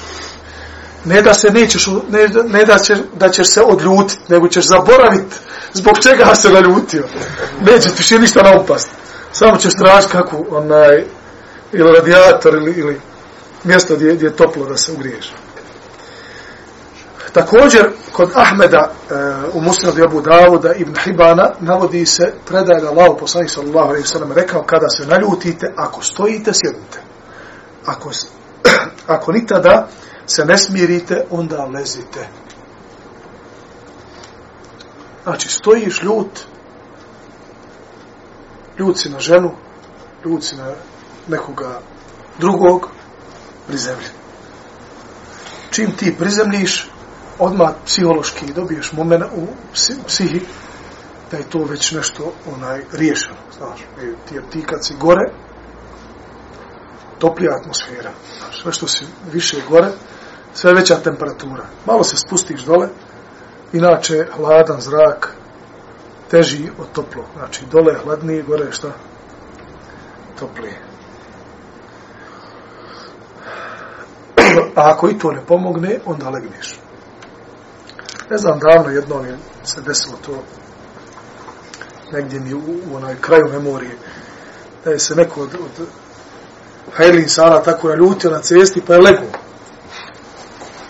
[1.04, 5.36] Ne da se nećeš, ne, ne da, će, da ćeš se odljutiti, nego ćeš zaboraviti
[5.72, 7.04] zbog čega se naljutio.
[7.60, 8.88] Neće ti še ništa naupast.
[9.32, 11.04] Samo ćeš tražiti kako onaj,
[11.72, 13.00] ili radijator, ili, ili
[13.64, 15.32] mjesto gdje, gdje je toplo da se ugriješ.
[17.32, 19.14] Također, kod Ahmeda e,
[19.52, 24.32] u Musnadu Abu Davuda ibn Hibana navodi se predaj da Allah poslanik sallallahu alaihi sallam
[24.32, 27.00] rekao kada se naljutite, ako stojite, sjednite.
[27.86, 28.10] Ako,
[29.16, 29.88] ako nikada
[30.26, 32.28] se ne smirite, onda lezite.
[35.22, 36.40] Znači, stojiš ljut,
[38.78, 39.50] ljut si na ženu,
[40.24, 40.72] ljut si na
[41.28, 41.80] nekoga
[42.38, 42.88] drugog,
[43.66, 44.08] prizemlji.
[45.70, 46.90] Čim ti prizemljiš,
[47.40, 49.46] odmah psihološki dobiješ momena u
[50.06, 50.40] psihi
[51.30, 53.80] da je to već nešto onaj riješeno, znaš,
[54.28, 55.32] ti, ti kad si gore,
[57.18, 59.88] toplija atmosfera, znaš, sve što si više gore,
[60.54, 62.88] sve veća temperatura, malo se spustiš dole,
[63.72, 65.34] inače hladan zrak
[66.30, 68.92] teži od toplo, znači dole je hladnije, gore je šta?
[70.38, 70.80] Toplije.
[74.76, 76.80] A ako i to ne pomogne, onda legneš.
[78.30, 80.42] Ne znam, davno jednom je se desilo to
[82.12, 83.96] negdje mi u, u onaj kraju memorije
[84.84, 85.86] da je se neko od, od
[86.92, 89.22] Hajlin Sara tako naljutio na cesti pa je lego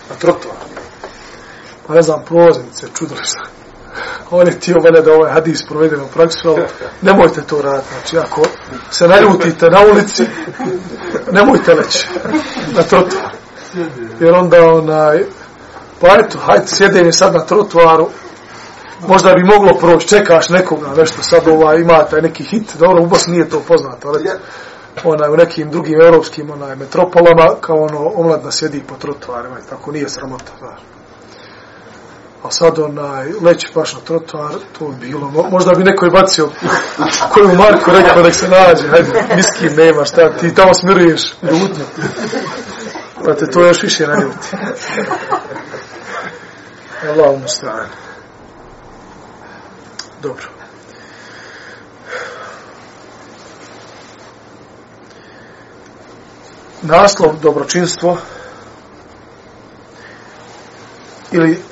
[0.09, 0.55] na trotoar.
[1.87, 3.37] Pa ne znam, proznice, čudili se.
[4.31, 6.63] On je tio valjda da ovaj hadis provede u praksu, ali
[7.01, 7.87] nemojte to raditi.
[7.93, 8.41] Znači, ako
[8.91, 10.25] se naljutite na ulici,
[11.31, 12.07] nemojte leći
[12.75, 13.35] na trotoar.
[14.19, 15.25] Jer onda onaj,
[16.01, 18.09] Pa eto, hajde, sjedem je sad na trotuaru,
[19.07, 23.05] možda bi moglo proći, čekaš nekoga, nešto sad ova, ima taj neki hit, dobro, u
[23.05, 24.29] Bosni nije to poznato, ali
[25.03, 30.09] onaj, u nekim drugim europskim onaj, metropolama, kao ono, omladna sjedi po trotuarima, tako nije
[30.09, 30.79] sramota, znaš.
[32.43, 36.49] A sad onaj, leći baš na trotuar, to bi bilo, možda bi neko je bacio
[37.33, 41.85] koju Marko rekao da se nađe, hajde, miskim nema, šta, ti tamo smiruješ ljutno.
[43.25, 44.47] Pa te to još više naljuti.
[47.01, 47.87] Allahu musta'an.
[50.21, 50.45] Dobro.
[56.81, 58.17] Naslov dobročinstvo
[61.31, 61.63] ili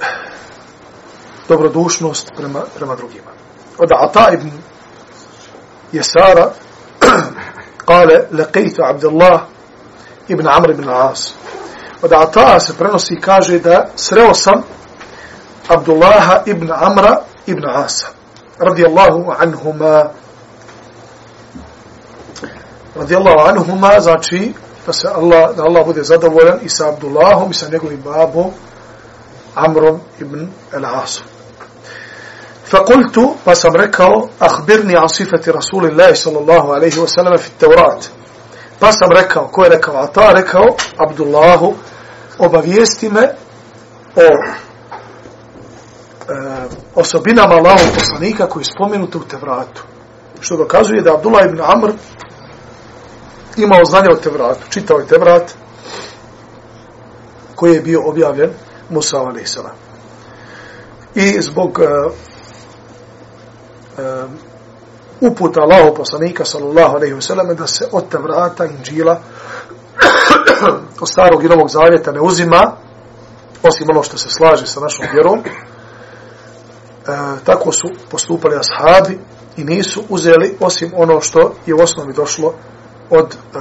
[1.48, 3.32] dobrodušnost prema, prema drugima.
[3.78, 4.52] Od Ata ibn
[5.92, 6.52] Jesara
[7.86, 9.42] kale Lekejtu Abdullah
[10.28, 11.34] ibn Amr ibn As.
[12.02, 14.79] Od Ata se prenosi i kaže da sreo sam
[15.69, 18.07] Abdullaha ibn Amra ibn Asa
[18.59, 20.11] radijallahu anhuma
[22.97, 24.53] radijallahu anhuma znači
[24.87, 28.51] da se Allah, da Allah bude zadovoljan i sa Abdullahom i sa njegovim babom
[29.55, 31.25] Amrom ibn al-Asom
[32.71, 38.01] فقلت فسم ركو أخبرني عن صفة رسول الله صلى الله عليه وسلم في التوراة
[38.81, 41.75] فسم ركو كوي ركو عطا ركو عبد الله
[42.39, 43.29] obavijesti me
[44.17, 44.29] o e,
[46.30, 49.84] E, osobinama Allahov poslanika koji je spomenuto u Tevratu.
[50.40, 51.92] Što dokazuje da Abdullah ibn Amr
[53.58, 55.54] imao znanje o Tevratu, čitao je Tevrat,
[57.56, 58.50] koji je bio objavljen
[58.90, 59.58] Musa a.s.
[61.16, 62.14] I zbog uh,
[63.98, 64.30] uh,
[65.22, 69.20] uputa Allahov poslanika sallallahu alejhi ve da se od Tevrata Inđila
[71.02, 72.72] od starog i novog zavjeta ne uzima
[73.64, 75.44] osim ono što se slaže sa našom vjerom
[77.44, 79.20] tako su postupali ashabi
[79.58, 82.54] i nisu uzeli osim ono što je u osnovi došlo
[83.10, 83.60] od e,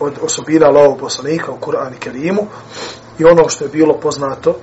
[0.00, 2.46] od osobina Allahov poslanika u Kur'anu i Kerimu
[3.18, 4.56] i ono što je bilo poznato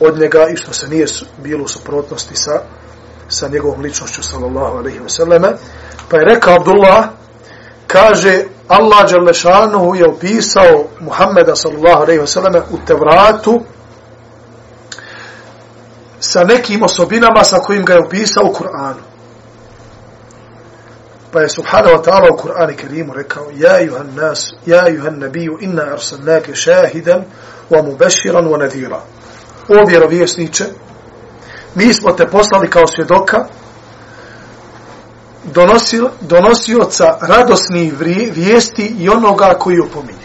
[0.00, 1.06] od njega i što se nije
[1.42, 2.60] bilo u suprotnosti sa
[3.28, 5.52] sa njegovom ličnošću sallallahu alejhi ve selleme
[6.08, 7.04] pa je rekao Abdullah
[7.86, 9.32] kaže Allah dželle
[9.98, 13.60] je opisao Muhameda sallallahu alejhi ve selleme u Tevratu
[16.22, 19.02] sa nekim osobinama sa kojim ga je opisao u Kur'anu
[21.32, 25.58] pa je subhanahu wa ta'ala u Kur'ani Kerimu rekao ja juhan nas ja juhan nabiju
[25.60, 27.24] inna arsalnake šahidan
[27.70, 29.00] wa mubashiran wa nadira.
[29.68, 30.64] o vjerovjesniče
[31.74, 33.46] mi smo te poslali kao svjedoka
[35.44, 37.94] donosio, donosioca radosnih
[38.34, 40.18] vijesti i onoga koji opominje.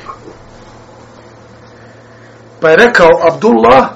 [2.62, 3.90] Pa je rekao Abdullah,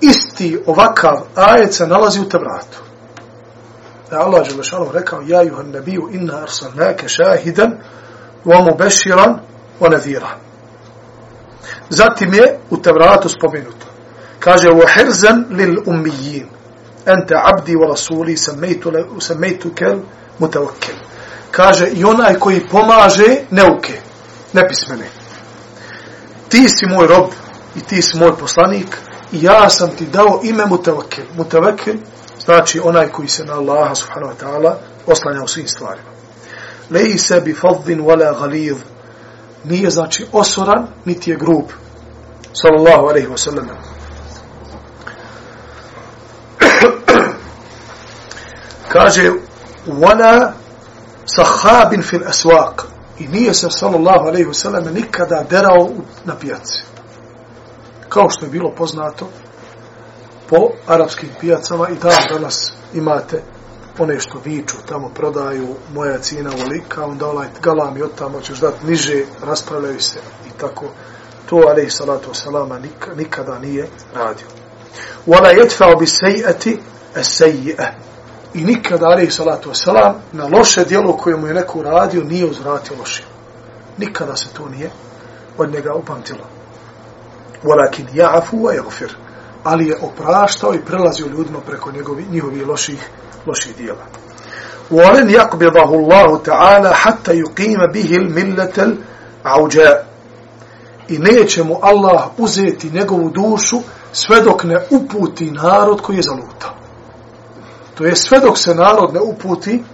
[0.00, 2.78] isti ovakav ajet se nalazi u Tevratu.
[4.10, 7.72] Da Allah je lešalom rekao, ja juhan nebiju inna arsalnake šahidan,
[8.44, 9.40] wa mu beširan,
[9.80, 10.28] wa nadhira.
[11.90, 13.86] Zatim je u Tevratu spomenuto.
[14.38, 16.46] Kaže, wa hirzan lil ummijin
[17.06, 18.36] ente abdi wa rasuli
[19.18, 19.98] samejtu, kel
[20.38, 20.94] mutawakkil.
[21.50, 24.00] Kaže, i onaj koji pomaže neuke,
[24.52, 25.08] nepismene.
[26.48, 27.30] Ti si moj rob
[27.76, 28.96] i ti si moj poslanik
[29.32, 31.24] ja sam ti dao ime mutawakkil.
[31.36, 31.96] Mutawakkil
[32.44, 34.74] znači onaj koji se na Allaha subhanahu wa ta'ala
[35.06, 36.08] oslanja u svim stvarima.
[36.90, 38.80] Lejse bi faddin wala ghalidh
[39.64, 41.64] nije znači osoran, niti je grub.
[42.52, 43.68] Sallallahu alaihi wa sallam.
[48.92, 49.32] kaže
[49.86, 50.52] wala
[51.26, 52.72] sahabin fil aswaq
[53.18, 55.90] i nije se sallallahu alejhi ve sellem nikada derao
[56.24, 56.95] na pijaci
[58.16, 59.28] kao što je bilo poznato
[60.48, 63.42] po arapskim pijacama i tamo danas imate
[63.98, 68.58] one što viču, tamo prodaju moja cijena volika, onda onaj galam i od tamo ćeš
[68.58, 70.84] dati niže, raspravljaju se i tako.
[71.48, 74.46] To, alaihi salatu wasalama, nikada nije radio.
[75.26, 76.78] Wala yadfa'u bi sejati
[77.16, 77.92] as sej'e.
[78.54, 82.96] i nikada, alaihi salatu wasalam, na loše dijelo koje mu je neko uradio, nije uzvratio
[82.98, 83.24] loše.
[83.98, 84.90] Nikada se to nije
[85.58, 86.55] od njega upamtilo.
[87.64, 89.10] Walakin ja'fu wa yaghfir.
[89.64, 93.08] Ali je opraštao i prelazio ljudima preko njegovi njihovi loših
[93.46, 94.06] loših djela.
[94.90, 98.86] Walan yaqbidahu Allah ta'ala hatta yuqima bihi al-millata
[99.44, 100.02] al-auja.
[101.08, 103.80] I neće mu Allah uzeti njegovu dušu
[104.12, 106.74] sve dok ne uputi narod koji je zalutao.
[107.94, 109.84] To je sve dok se narod ne uputi,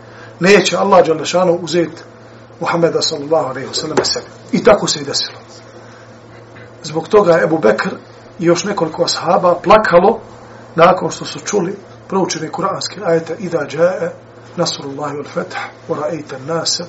[0.41, 2.03] neće Allah Đalešanu uzeti
[2.61, 4.27] Muhammeda sallallahu alaihi wa sallam sebi.
[4.53, 5.39] I tako se i desilo.
[6.83, 7.91] Zbog toga Ebu Bekr
[8.39, 10.21] i još nekoliko ashaba plakalo
[10.75, 11.77] nakon što su čuli
[12.09, 14.11] proučene kuranske ajete Ida džae
[14.57, 16.85] Nasrullahi wal fetah wa ra'ejta nasa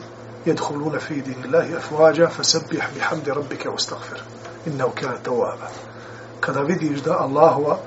[0.46, 4.20] jedhuluna fi dinillahi afwaja afuađa fasabbih bihamdi rabbike wastaghfir
[4.66, 5.68] innahu kana tawwaba tawaba
[6.40, 7.78] kada vidiš da Allahova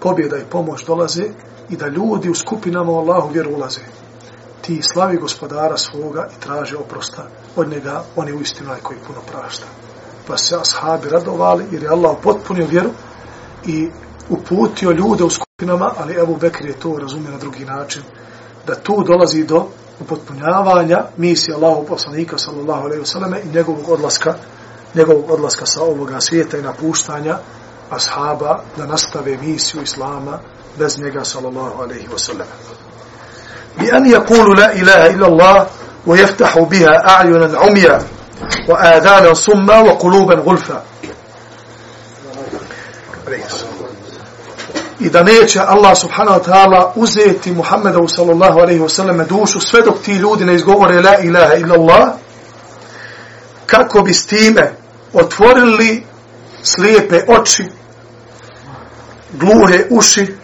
[0.00, 1.24] pobjeda i pomoć dolaze
[1.68, 3.80] i da ljudi u skupinama Allahu vjeru ulaze.
[4.60, 9.20] Ti slavi gospodara svoga i traže oprosta od njega, on je u istinu koji puno
[9.32, 9.66] prašta.
[10.28, 12.90] Pa se ashabi radovali jer je Allah potpunio vjeru
[13.66, 13.90] i
[14.28, 18.02] uputio ljude u skupinama, ali Ebu Bekir je to razumio na drugi način,
[18.66, 19.66] da tu dolazi do
[20.00, 24.34] upotpunjavanja misije Allahu poslanika sallallahu alejhi ve selleme i njegovog odlaska
[24.94, 27.38] njegovog odlaska sa ovoga svijeta i napuštanja
[27.90, 30.38] ashaba da nastave misiju islama
[30.78, 32.50] bez njega sallallahu alejhi ve selleme
[33.78, 35.66] Bi an yaqulu la ilaha illa Allah
[36.06, 38.00] wa yaftahu biha a'yunan umya
[38.68, 40.40] wa صما summa wa quluban.
[45.00, 50.02] I da neće Allah subhanahu wa ta'ala uzeti Muhammeda sallallahu alaihi wasallam dušu sve dok
[50.02, 52.08] ti ljudi ne izgovore la ilaha illa Allah
[53.66, 54.72] kako bi s time
[55.12, 56.04] otvorili
[56.62, 57.64] slijepe oči
[59.32, 60.34] gluhe uši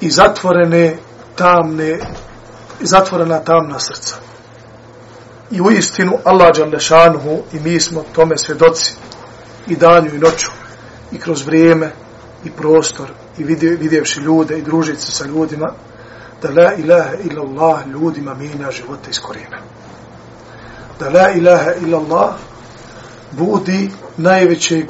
[0.00, 0.96] i zatvorene
[1.36, 1.98] tamne
[2.80, 4.29] zatvorena tamna srca.
[5.50, 8.94] I u istinu Allah Đalešanuhu i mi smo tome svjedoci
[9.66, 10.50] i danju i noću
[11.12, 11.92] i kroz vrijeme
[12.44, 15.72] i prostor i vidjevši ljude i družiti se sa ljudima
[16.42, 19.58] da la ilaha illa Allah ljudima mijenja života iz korijena.
[21.00, 22.34] da la ilaha illallah
[23.32, 24.86] budi najvećeg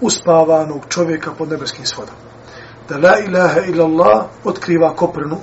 [0.00, 2.14] uspavanog čovjeka pod nebeskim svodom.
[2.88, 5.38] Da la ilaha illallah otkriva koprnu,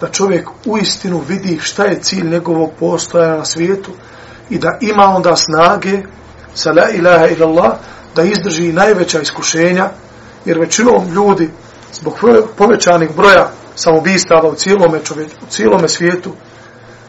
[0.00, 3.90] da čovjek u istinu vidi šta je cilj njegovog postoja na svijetu
[4.50, 6.02] i da ima onda snage
[6.54, 7.72] sa la ilaha illallah
[8.16, 9.90] da izdrži najveća iskušenja,
[10.44, 11.50] jer većinom ljudi
[11.92, 12.18] zbog
[12.56, 16.32] povećanih broja samobistava u cijelome, čovjek, u cijelome svijetu,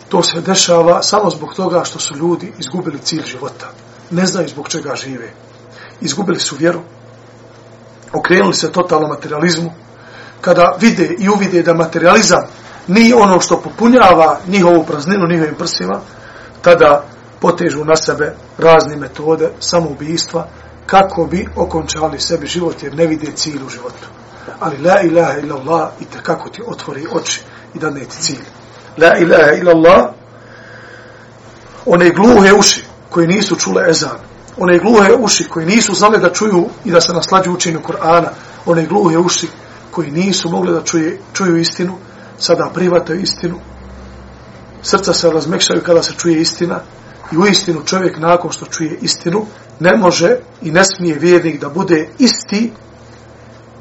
[0.09, 3.71] to se dešava samo zbog toga što su ljudi izgubili cilj života.
[4.11, 5.31] Ne znaju zbog čega žive.
[6.01, 6.79] Izgubili su vjeru.
[8.13, 9.73] Okrenuli se totalno materializmu.
[10.41, 12.41] Kada vide i uvide da materializam
[12.87, 15.99] nije ono što popunjava njihovu prazninu njihovim prsima,
[16.61, 17.03] tada
[17.39, 20.47] potežu na sebe razne metode samoubistva
[20.85, 24.07] kako bi okončali sebi život jer ne vide cilj u životu.
[24.59, 27.41] Ali la ilaha illallah i te kako ti otvori oči
[27.73, 28.45] i da ne ti cilj.
[28.97, 30.05] La ilaha illallah
[31.85, 34.17] one gluhe uši koji nisu čule ezan,
[34.57, 38.29] one gluhe uši koji nisu znali da čuju i da se naslađu učenju Kur'ana,
[38.65, 39.47] one gluhe uši
[39.91, 41.97] koji nisu mogli da čuje, čuju istinu,
[42.37, 43.59] sada privataju istinu,
[44.81, 46.79] srca se razmekšaju kada se čuje istina,
[47.31, 49.45] I u istinu čovjek nakon što čuje istinu
[49.79, 52.73] ne može i ne smije vjernik da bude isti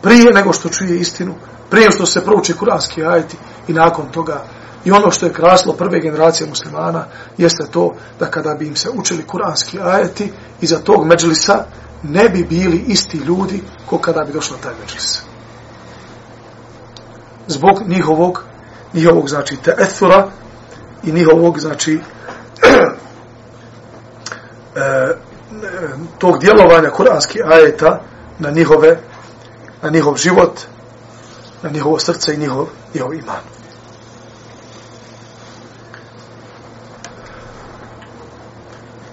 [0.02, 1.34] prije nego što čuje istinu,
[1.70, 3.36] prije što se prouči kuranski ajeti
[3.68, 4.44] i nakon toga.
[4.84, 7.07] I ono što je kraslo prve generacije muslimana
[7.38, 11.64] jeste to da kada bi im se učili kuranski ajeti iza tog međlisa
[12.02, 15.22] ne bi bili isti ljudi ko kada bi došla taj međlis.
[17.47, 18.45] Zbog njihovog,
[18.92, 20.28] njihovog znači teethura
[21.03, 21.92] i njihovog znači
[24.76, 25.14] e,
[26.18, 28.01] tog djelovanja kuranskih ajeta
[28.38, 28.99] na njihove
[29.82, 30.61] na njihov život
[31.62, 33.42] na njihovo srce i njihov, njihov iman.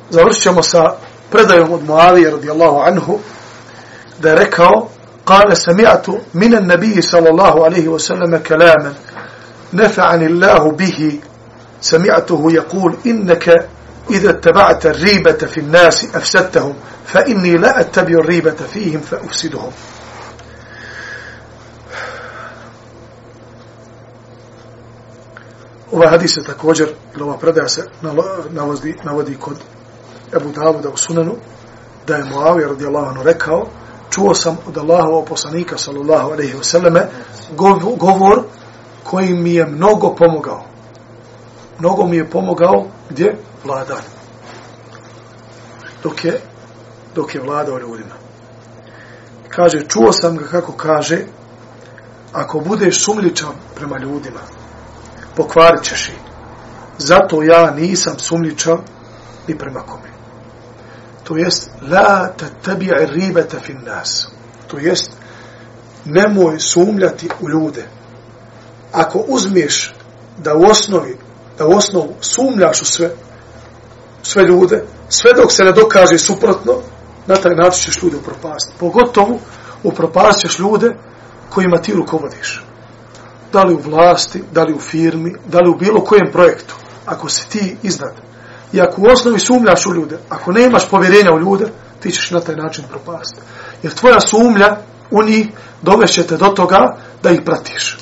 [0.09, 0.95] Završit ćemo sa
[1.31, 3.19] predajom od Muavije radijallahu anhu
[4.19, 4.87] da je rekao
[5.25, 8.93] قال سمعت من النبي صلى الله عليه وسلم كلاما
[9.73, 11.19] نفعني الله به.
[11.81, 13.69] سمعته يقول إنك
[14.09, 16.73] إذا اتبعت الريبة في الناس أفسدتهم
[17.05, 19.71] فإني لا أتبع الريبة فيهم فأفسدهم.
[25.91, 27.83] Ova hadis je također, ili ova predaja se
[28.51, 29.57] navodi, navodi kod
[30.35, 31.35] Ebu Davuda u Sunanu,
[32.07, 33.67] da je Muavija radijallahu anhu rekao,
[34.11, 37.07] čuo sam od Allahova poslanika sallallahu alaihi ve sallame
[37.97, 38.43] govor
[39.03, 40.63] koji mi je mnogo pomogao.
[41.79, 43.37] Mnogo mi je pomogao gdje?
[43.63, 44.01] vladar.
[46.03, 46.41] Dok je,
[47.15, 48.15] dok je vladao ljudima.
[49.49, 51.19] Kaže, čuo sam ga kako kaže,
[52.33, 54.39] ako budeš sumljičan prema ljudima,
[55.35, 56.19] pokvarit ćeš ih.
[56.97, 58.77] Zato ja nisam sumljičan
[59.47, 60.10] ni prema kome.
[61.23, 62.73] To jest, la ta
[63.13, 64.27] ribata fi fin nas.
[64.67, 65.11] To jest,
[66.05, 67.87] nemoj sumljati u ljude.
[68.91, 69.93] Ako uzmiješ
[70.37, 71.17] da u osnovi,
[71.57, 73.09] da u osnovu sumljaš u sve,
[74.23, 76.73] sve ljude, sve dok se ne dokaže suprotno,
[77.27, 79.39] na taj način ćeš ljude upropastiti Pogotovo
[79.83, 80.95] upropast ćeš ljude
[81.49, 82.63] kojima ti rukovodiš.
[83.53, 86.75] Da li u vlasti, da li u firmi, da li u bilo kojem projektu.
[87.05, 88.30] Ako se ti iznad
[88.73, 91.65] i ako u osnovi sumljaš u ljude, ako nemaš povjerenja u ljude,
[91.99, 93.41] ti ćeš na taj način propasti.
[93.83, 94.77] Jer tvoja sumlja
[95.11, 95.47] u njih
[95.81, 97.97] dovešćete do toga da ih pratiš.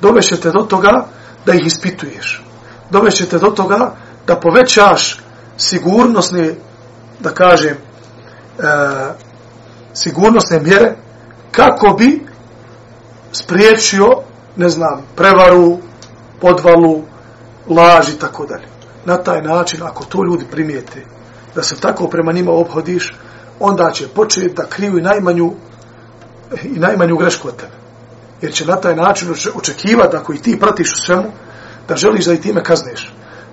[0.00, 1.06] Dovešćete do toga
[1.46, 2.44] da ih ispituješ.
[2.90, 3.94] Dovešćete do toga
[4.26, 5.18] da povećaš
[5.56, 6.54] sigurnosne,
[7.20, 8.62] da kažem, e,
[9.94, 10.96] sigurnosne mjere,
[11.50, 12.26] kako bi
[13.32, 14.06] spriječio,
[14.56, 15.78] ne znam, prevaru,
[16.40, 17.02] podvalu,
[17.68, 18.71] laž i tako dalje.
[19.04, 21.04] Na taj način, ako to ljudi primijete,
[21.54, 23.14] da se tako prema njima obhodiš,
[23.60, 25.52] onda će početi da kriju i najmanju,
[26.62, 27.72] i najmanju grešku od tebe.
[28.40, 31.30] Jer će na taj način očekivati, ako i ti pratiš u svemu,
[31.88, 33.12] da želiš da i time kazneš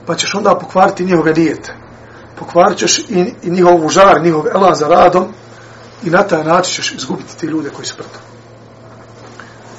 [0.09, 1.73] pa ćeš onda pokvariti njihove dijete.
[2.39, 5.27] Pokvarit ćeš i, i njihov žar, njihov elan za radom
[6.03, 8.21] i na taj način ćeš izgubiti ti ljude koji su protiv.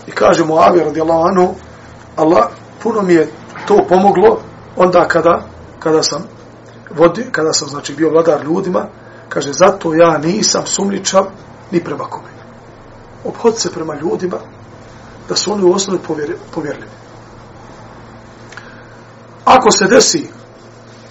[0.07, 1.55] I kaže mu Avi radijallahu anhu,
[2.17, 2.45] Allah,
[2.83, 3.29] puno mi je
[3.67, 4.41] to pomoglo
[4.77, 5.43] onda kada,
[5.81, 6.23] kada sam
[6.91, 8.87] vodi, kada sam znači bio vladar ljudima,
[9.29, 11.27] kaže, zato ja nisam sumničav
[11.71, 12.29] ni prema kome.
[13.25, 14.39] Obhod se prema ljudima
[15.29, 15.99] da su oni u osnovi
[16.55, 16.91] povjerljivi.
[19.45, 20.29] Ako se desi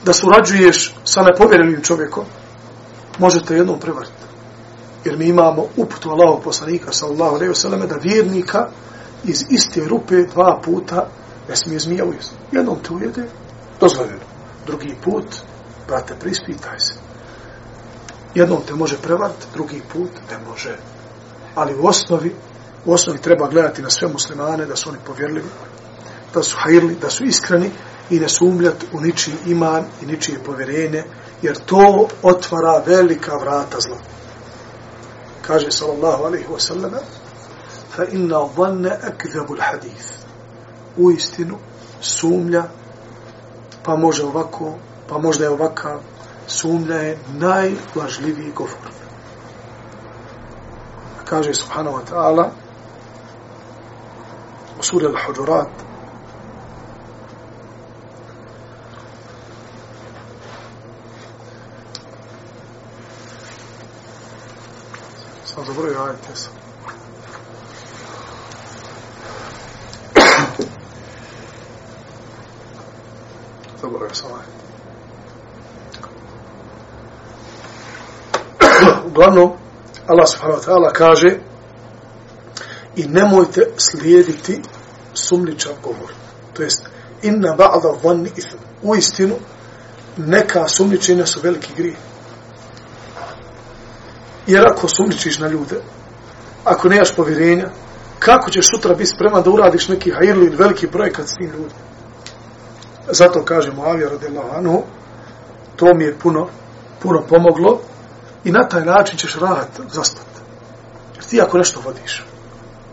[0.06, 2.24] da surađuješ sa nepovjerenim čovjekom,
[3.20, 4.14] možete jednom prevariti.
[5.06, 8.68] Jer mi imamo uputu Allahog poslanika, sallallahu alaihi wasallam, da vjernika
[9.24, 11.08] iz iste rupe dva puta
[11.50, 12.36] ne smije zmija ujesti.
[12.52, 13.24] Jednom te ujede,
[13.80, 14.29] dozvoljeno.
[14.66, 15.26] Drugi put,
[15.88, 16.94] brate, prispitaj se.
[18.36, 20.78] Jednom te može prevariti, drugi put ne može.
[21.56, 22.36] Ali u osnovi,
[22.86, 25.50] u osnovi treba gledati na sve muslimane, da su oni povjerljivi,
[26.34, 27.72] da su hajirli, da su iskreni
[28.10, 31.04] i ne sumljati u ničiji iman i ničije povjerenje,
[31.42, 33.98] jer to otvara velika vrata zla.
[35.42, 36.92] Kaže sallallahu alaihi wa sallam,
[37.96, 40.10] fa inna dhanne akdhabu hadith.
[40.98, 41.58] U istinu,
[42.02, 42.64] sumlja,
[43.90, 44.74] pa može ovako,
[45.08, 46.00] pa možda je ovakav,
[46.48, 48.78] sumnja je najlažljiviji govor.
[51.26, 52.50] Kaže subhanahu wa ta'ala,
[54.80, 55.70] u suri al-Hujurat,
[65.46, 66.69] Sam zaboravio ajet, jesam.
[73.90, 74.30] Zaboravio sam.
[79.06, 79.52] Uglavnom,
[80.08, 81.40] Allah subhanahu wa ta'ala kaže
[82.96, 84.62] i nemojte slijediti
[85.14, 86.14] sumničav govor.
[86.54, 86.86] To jest,
[87.22, 88.58] inna ba'da vanni ithm.
[88.82, 89.36] U istinu,
[90.18, 91.96] neka sumničenja su veliki grije.
[94.48, 95.82] Jer ako sumničiš na ljude,
[96.64, 97.70] ako nemaš povjerenja,
[98.20, 101.89] kako ćeš sutra biti spreman da uradiš neki hajirli ili veliki projekat s tim ljudima?
[103.12, 104.84] Zato kaže Muavija radijallahu anhu,
[105.76, 106.48] to mi je puno,
[107.00, 107.80] puno pomoglo
[108.44, 110.26] i na taj način ćeš rahat zaspat.
[111.16, 112.26] Jer ti ako nešto vodiš,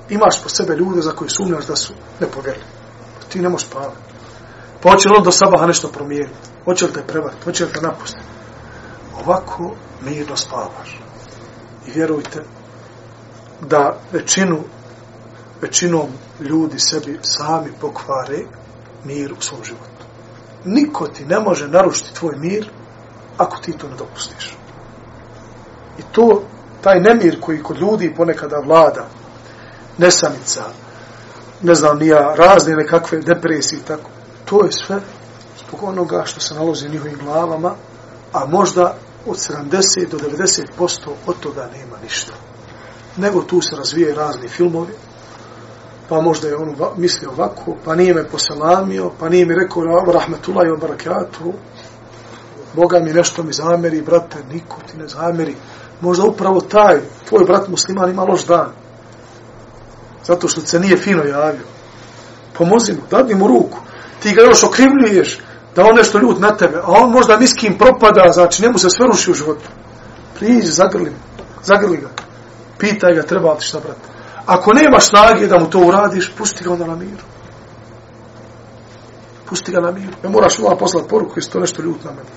[0.08, 2.64] imaš po sebe ljude za koji sumnjaš da su nepovjerni.
[3.28, 3.96] Ti ne možeš spavati.
[4.82, 6.34] Pa hoće li on do sabaha nešto promijeniti?
[6.64, 7.44] Hoće li te prevariti?
[7.44, 8.24] Hoće li te napustiti?
[9.24, 11.00] Ovako mirno spavaš.
[11.86, 12.42] I vjerujte
[13.60, 14.60] da većinu,
[15.60, 16.08] većinom
[16.40, 18.38] ljudi sebi sami pokvare
[19.04, 19.95] mir u svom životu.
[20.66, 22.70] Niko ti ne može narušiti tvoj mir
[23.38, 24.56] ako ti to ne dopustiš.
[25.98, 26.42] I to,
[26.80, 29.06] taj nemir koji kod ljudi ponekada vlada,
[29.98, 30.64] nesamica,
[31.62, 34.10] ne znam, nija razne nekakve depresije i tako,
[34.44, 35.00] to je sve
[35.66, 37.74] zbog onoga što se nalozi u njihovim glavama,
[38.32, 38.94] a možda
[39.26, 42.32] od 70 do 90% od toga nema ništa.
[43.16, 44.92] Nego tu se razvije razni filmovi,
[46.09, 49.82] pa možda je on mislio ovako, pa nije me poselamio, pa nije mi rekao
[50.12, 51.52] rahmetullahi wa barakatuhu,
[52.76, 55.54] Boga mi nešto mi zameri, brate, niko ti ne zameri.
[56.00, 58.72] Možda upravo taj, tvoj brat musliman ima loš dan.
[60.24, 61.66] Zato što se nije fino javio.
[62.52, 63.78] Pomozi mu, dadni mu ruku.
[64.22, 65.40] Ti ga još okrivljuješ
[65.76, 69.07] da on nešto ljud na tebe, a on možda niskim propada, znači njemu se sve
[69.07, 69.68] ruši u životu.
[70.38, 71.12] Priđi, zagrli,
[71.62, 72.09] zagrli ga.
[72.78, 74.15] Pitaj ga, treba li ti šta, brate.
[74.47, 77.22] Ako nemaš snage da mu to uradiš, pusti ga onda na miru.
[79.49, 80.12] Pusti ga na miru.
[80.22, 82.28] Ne moraš mu poslati poruku, jesi to nešto ljut na mene.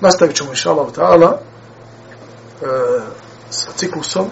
[0.00, 2.66] Nastavit ćemo, inša Allah, ta'ala, e,
[3.50, 4.26] sa ciklusom,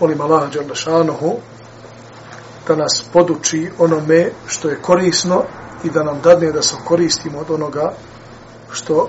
[0.00, 1.36] molim Allah, Đerlešanohu,
[2.68, 5.42] da nas poduči onome što je korisno
[5.84, 7.92] i da nam dadne da se koristimo od onoga
[8.70, 9.08] što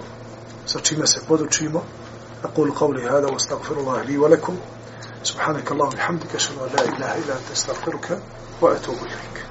[0.65, 1.83] sa čime se podučimo.
[2.43, 4.57] أقول قولي هذا وأستغفر الله لي ولكم.
[5.23, 8.19] سبحانك اللهم وبحمدك أشهد أن لا إله إلا أنت أستغفرك
[8.61, 9.46] وأتوب إليك.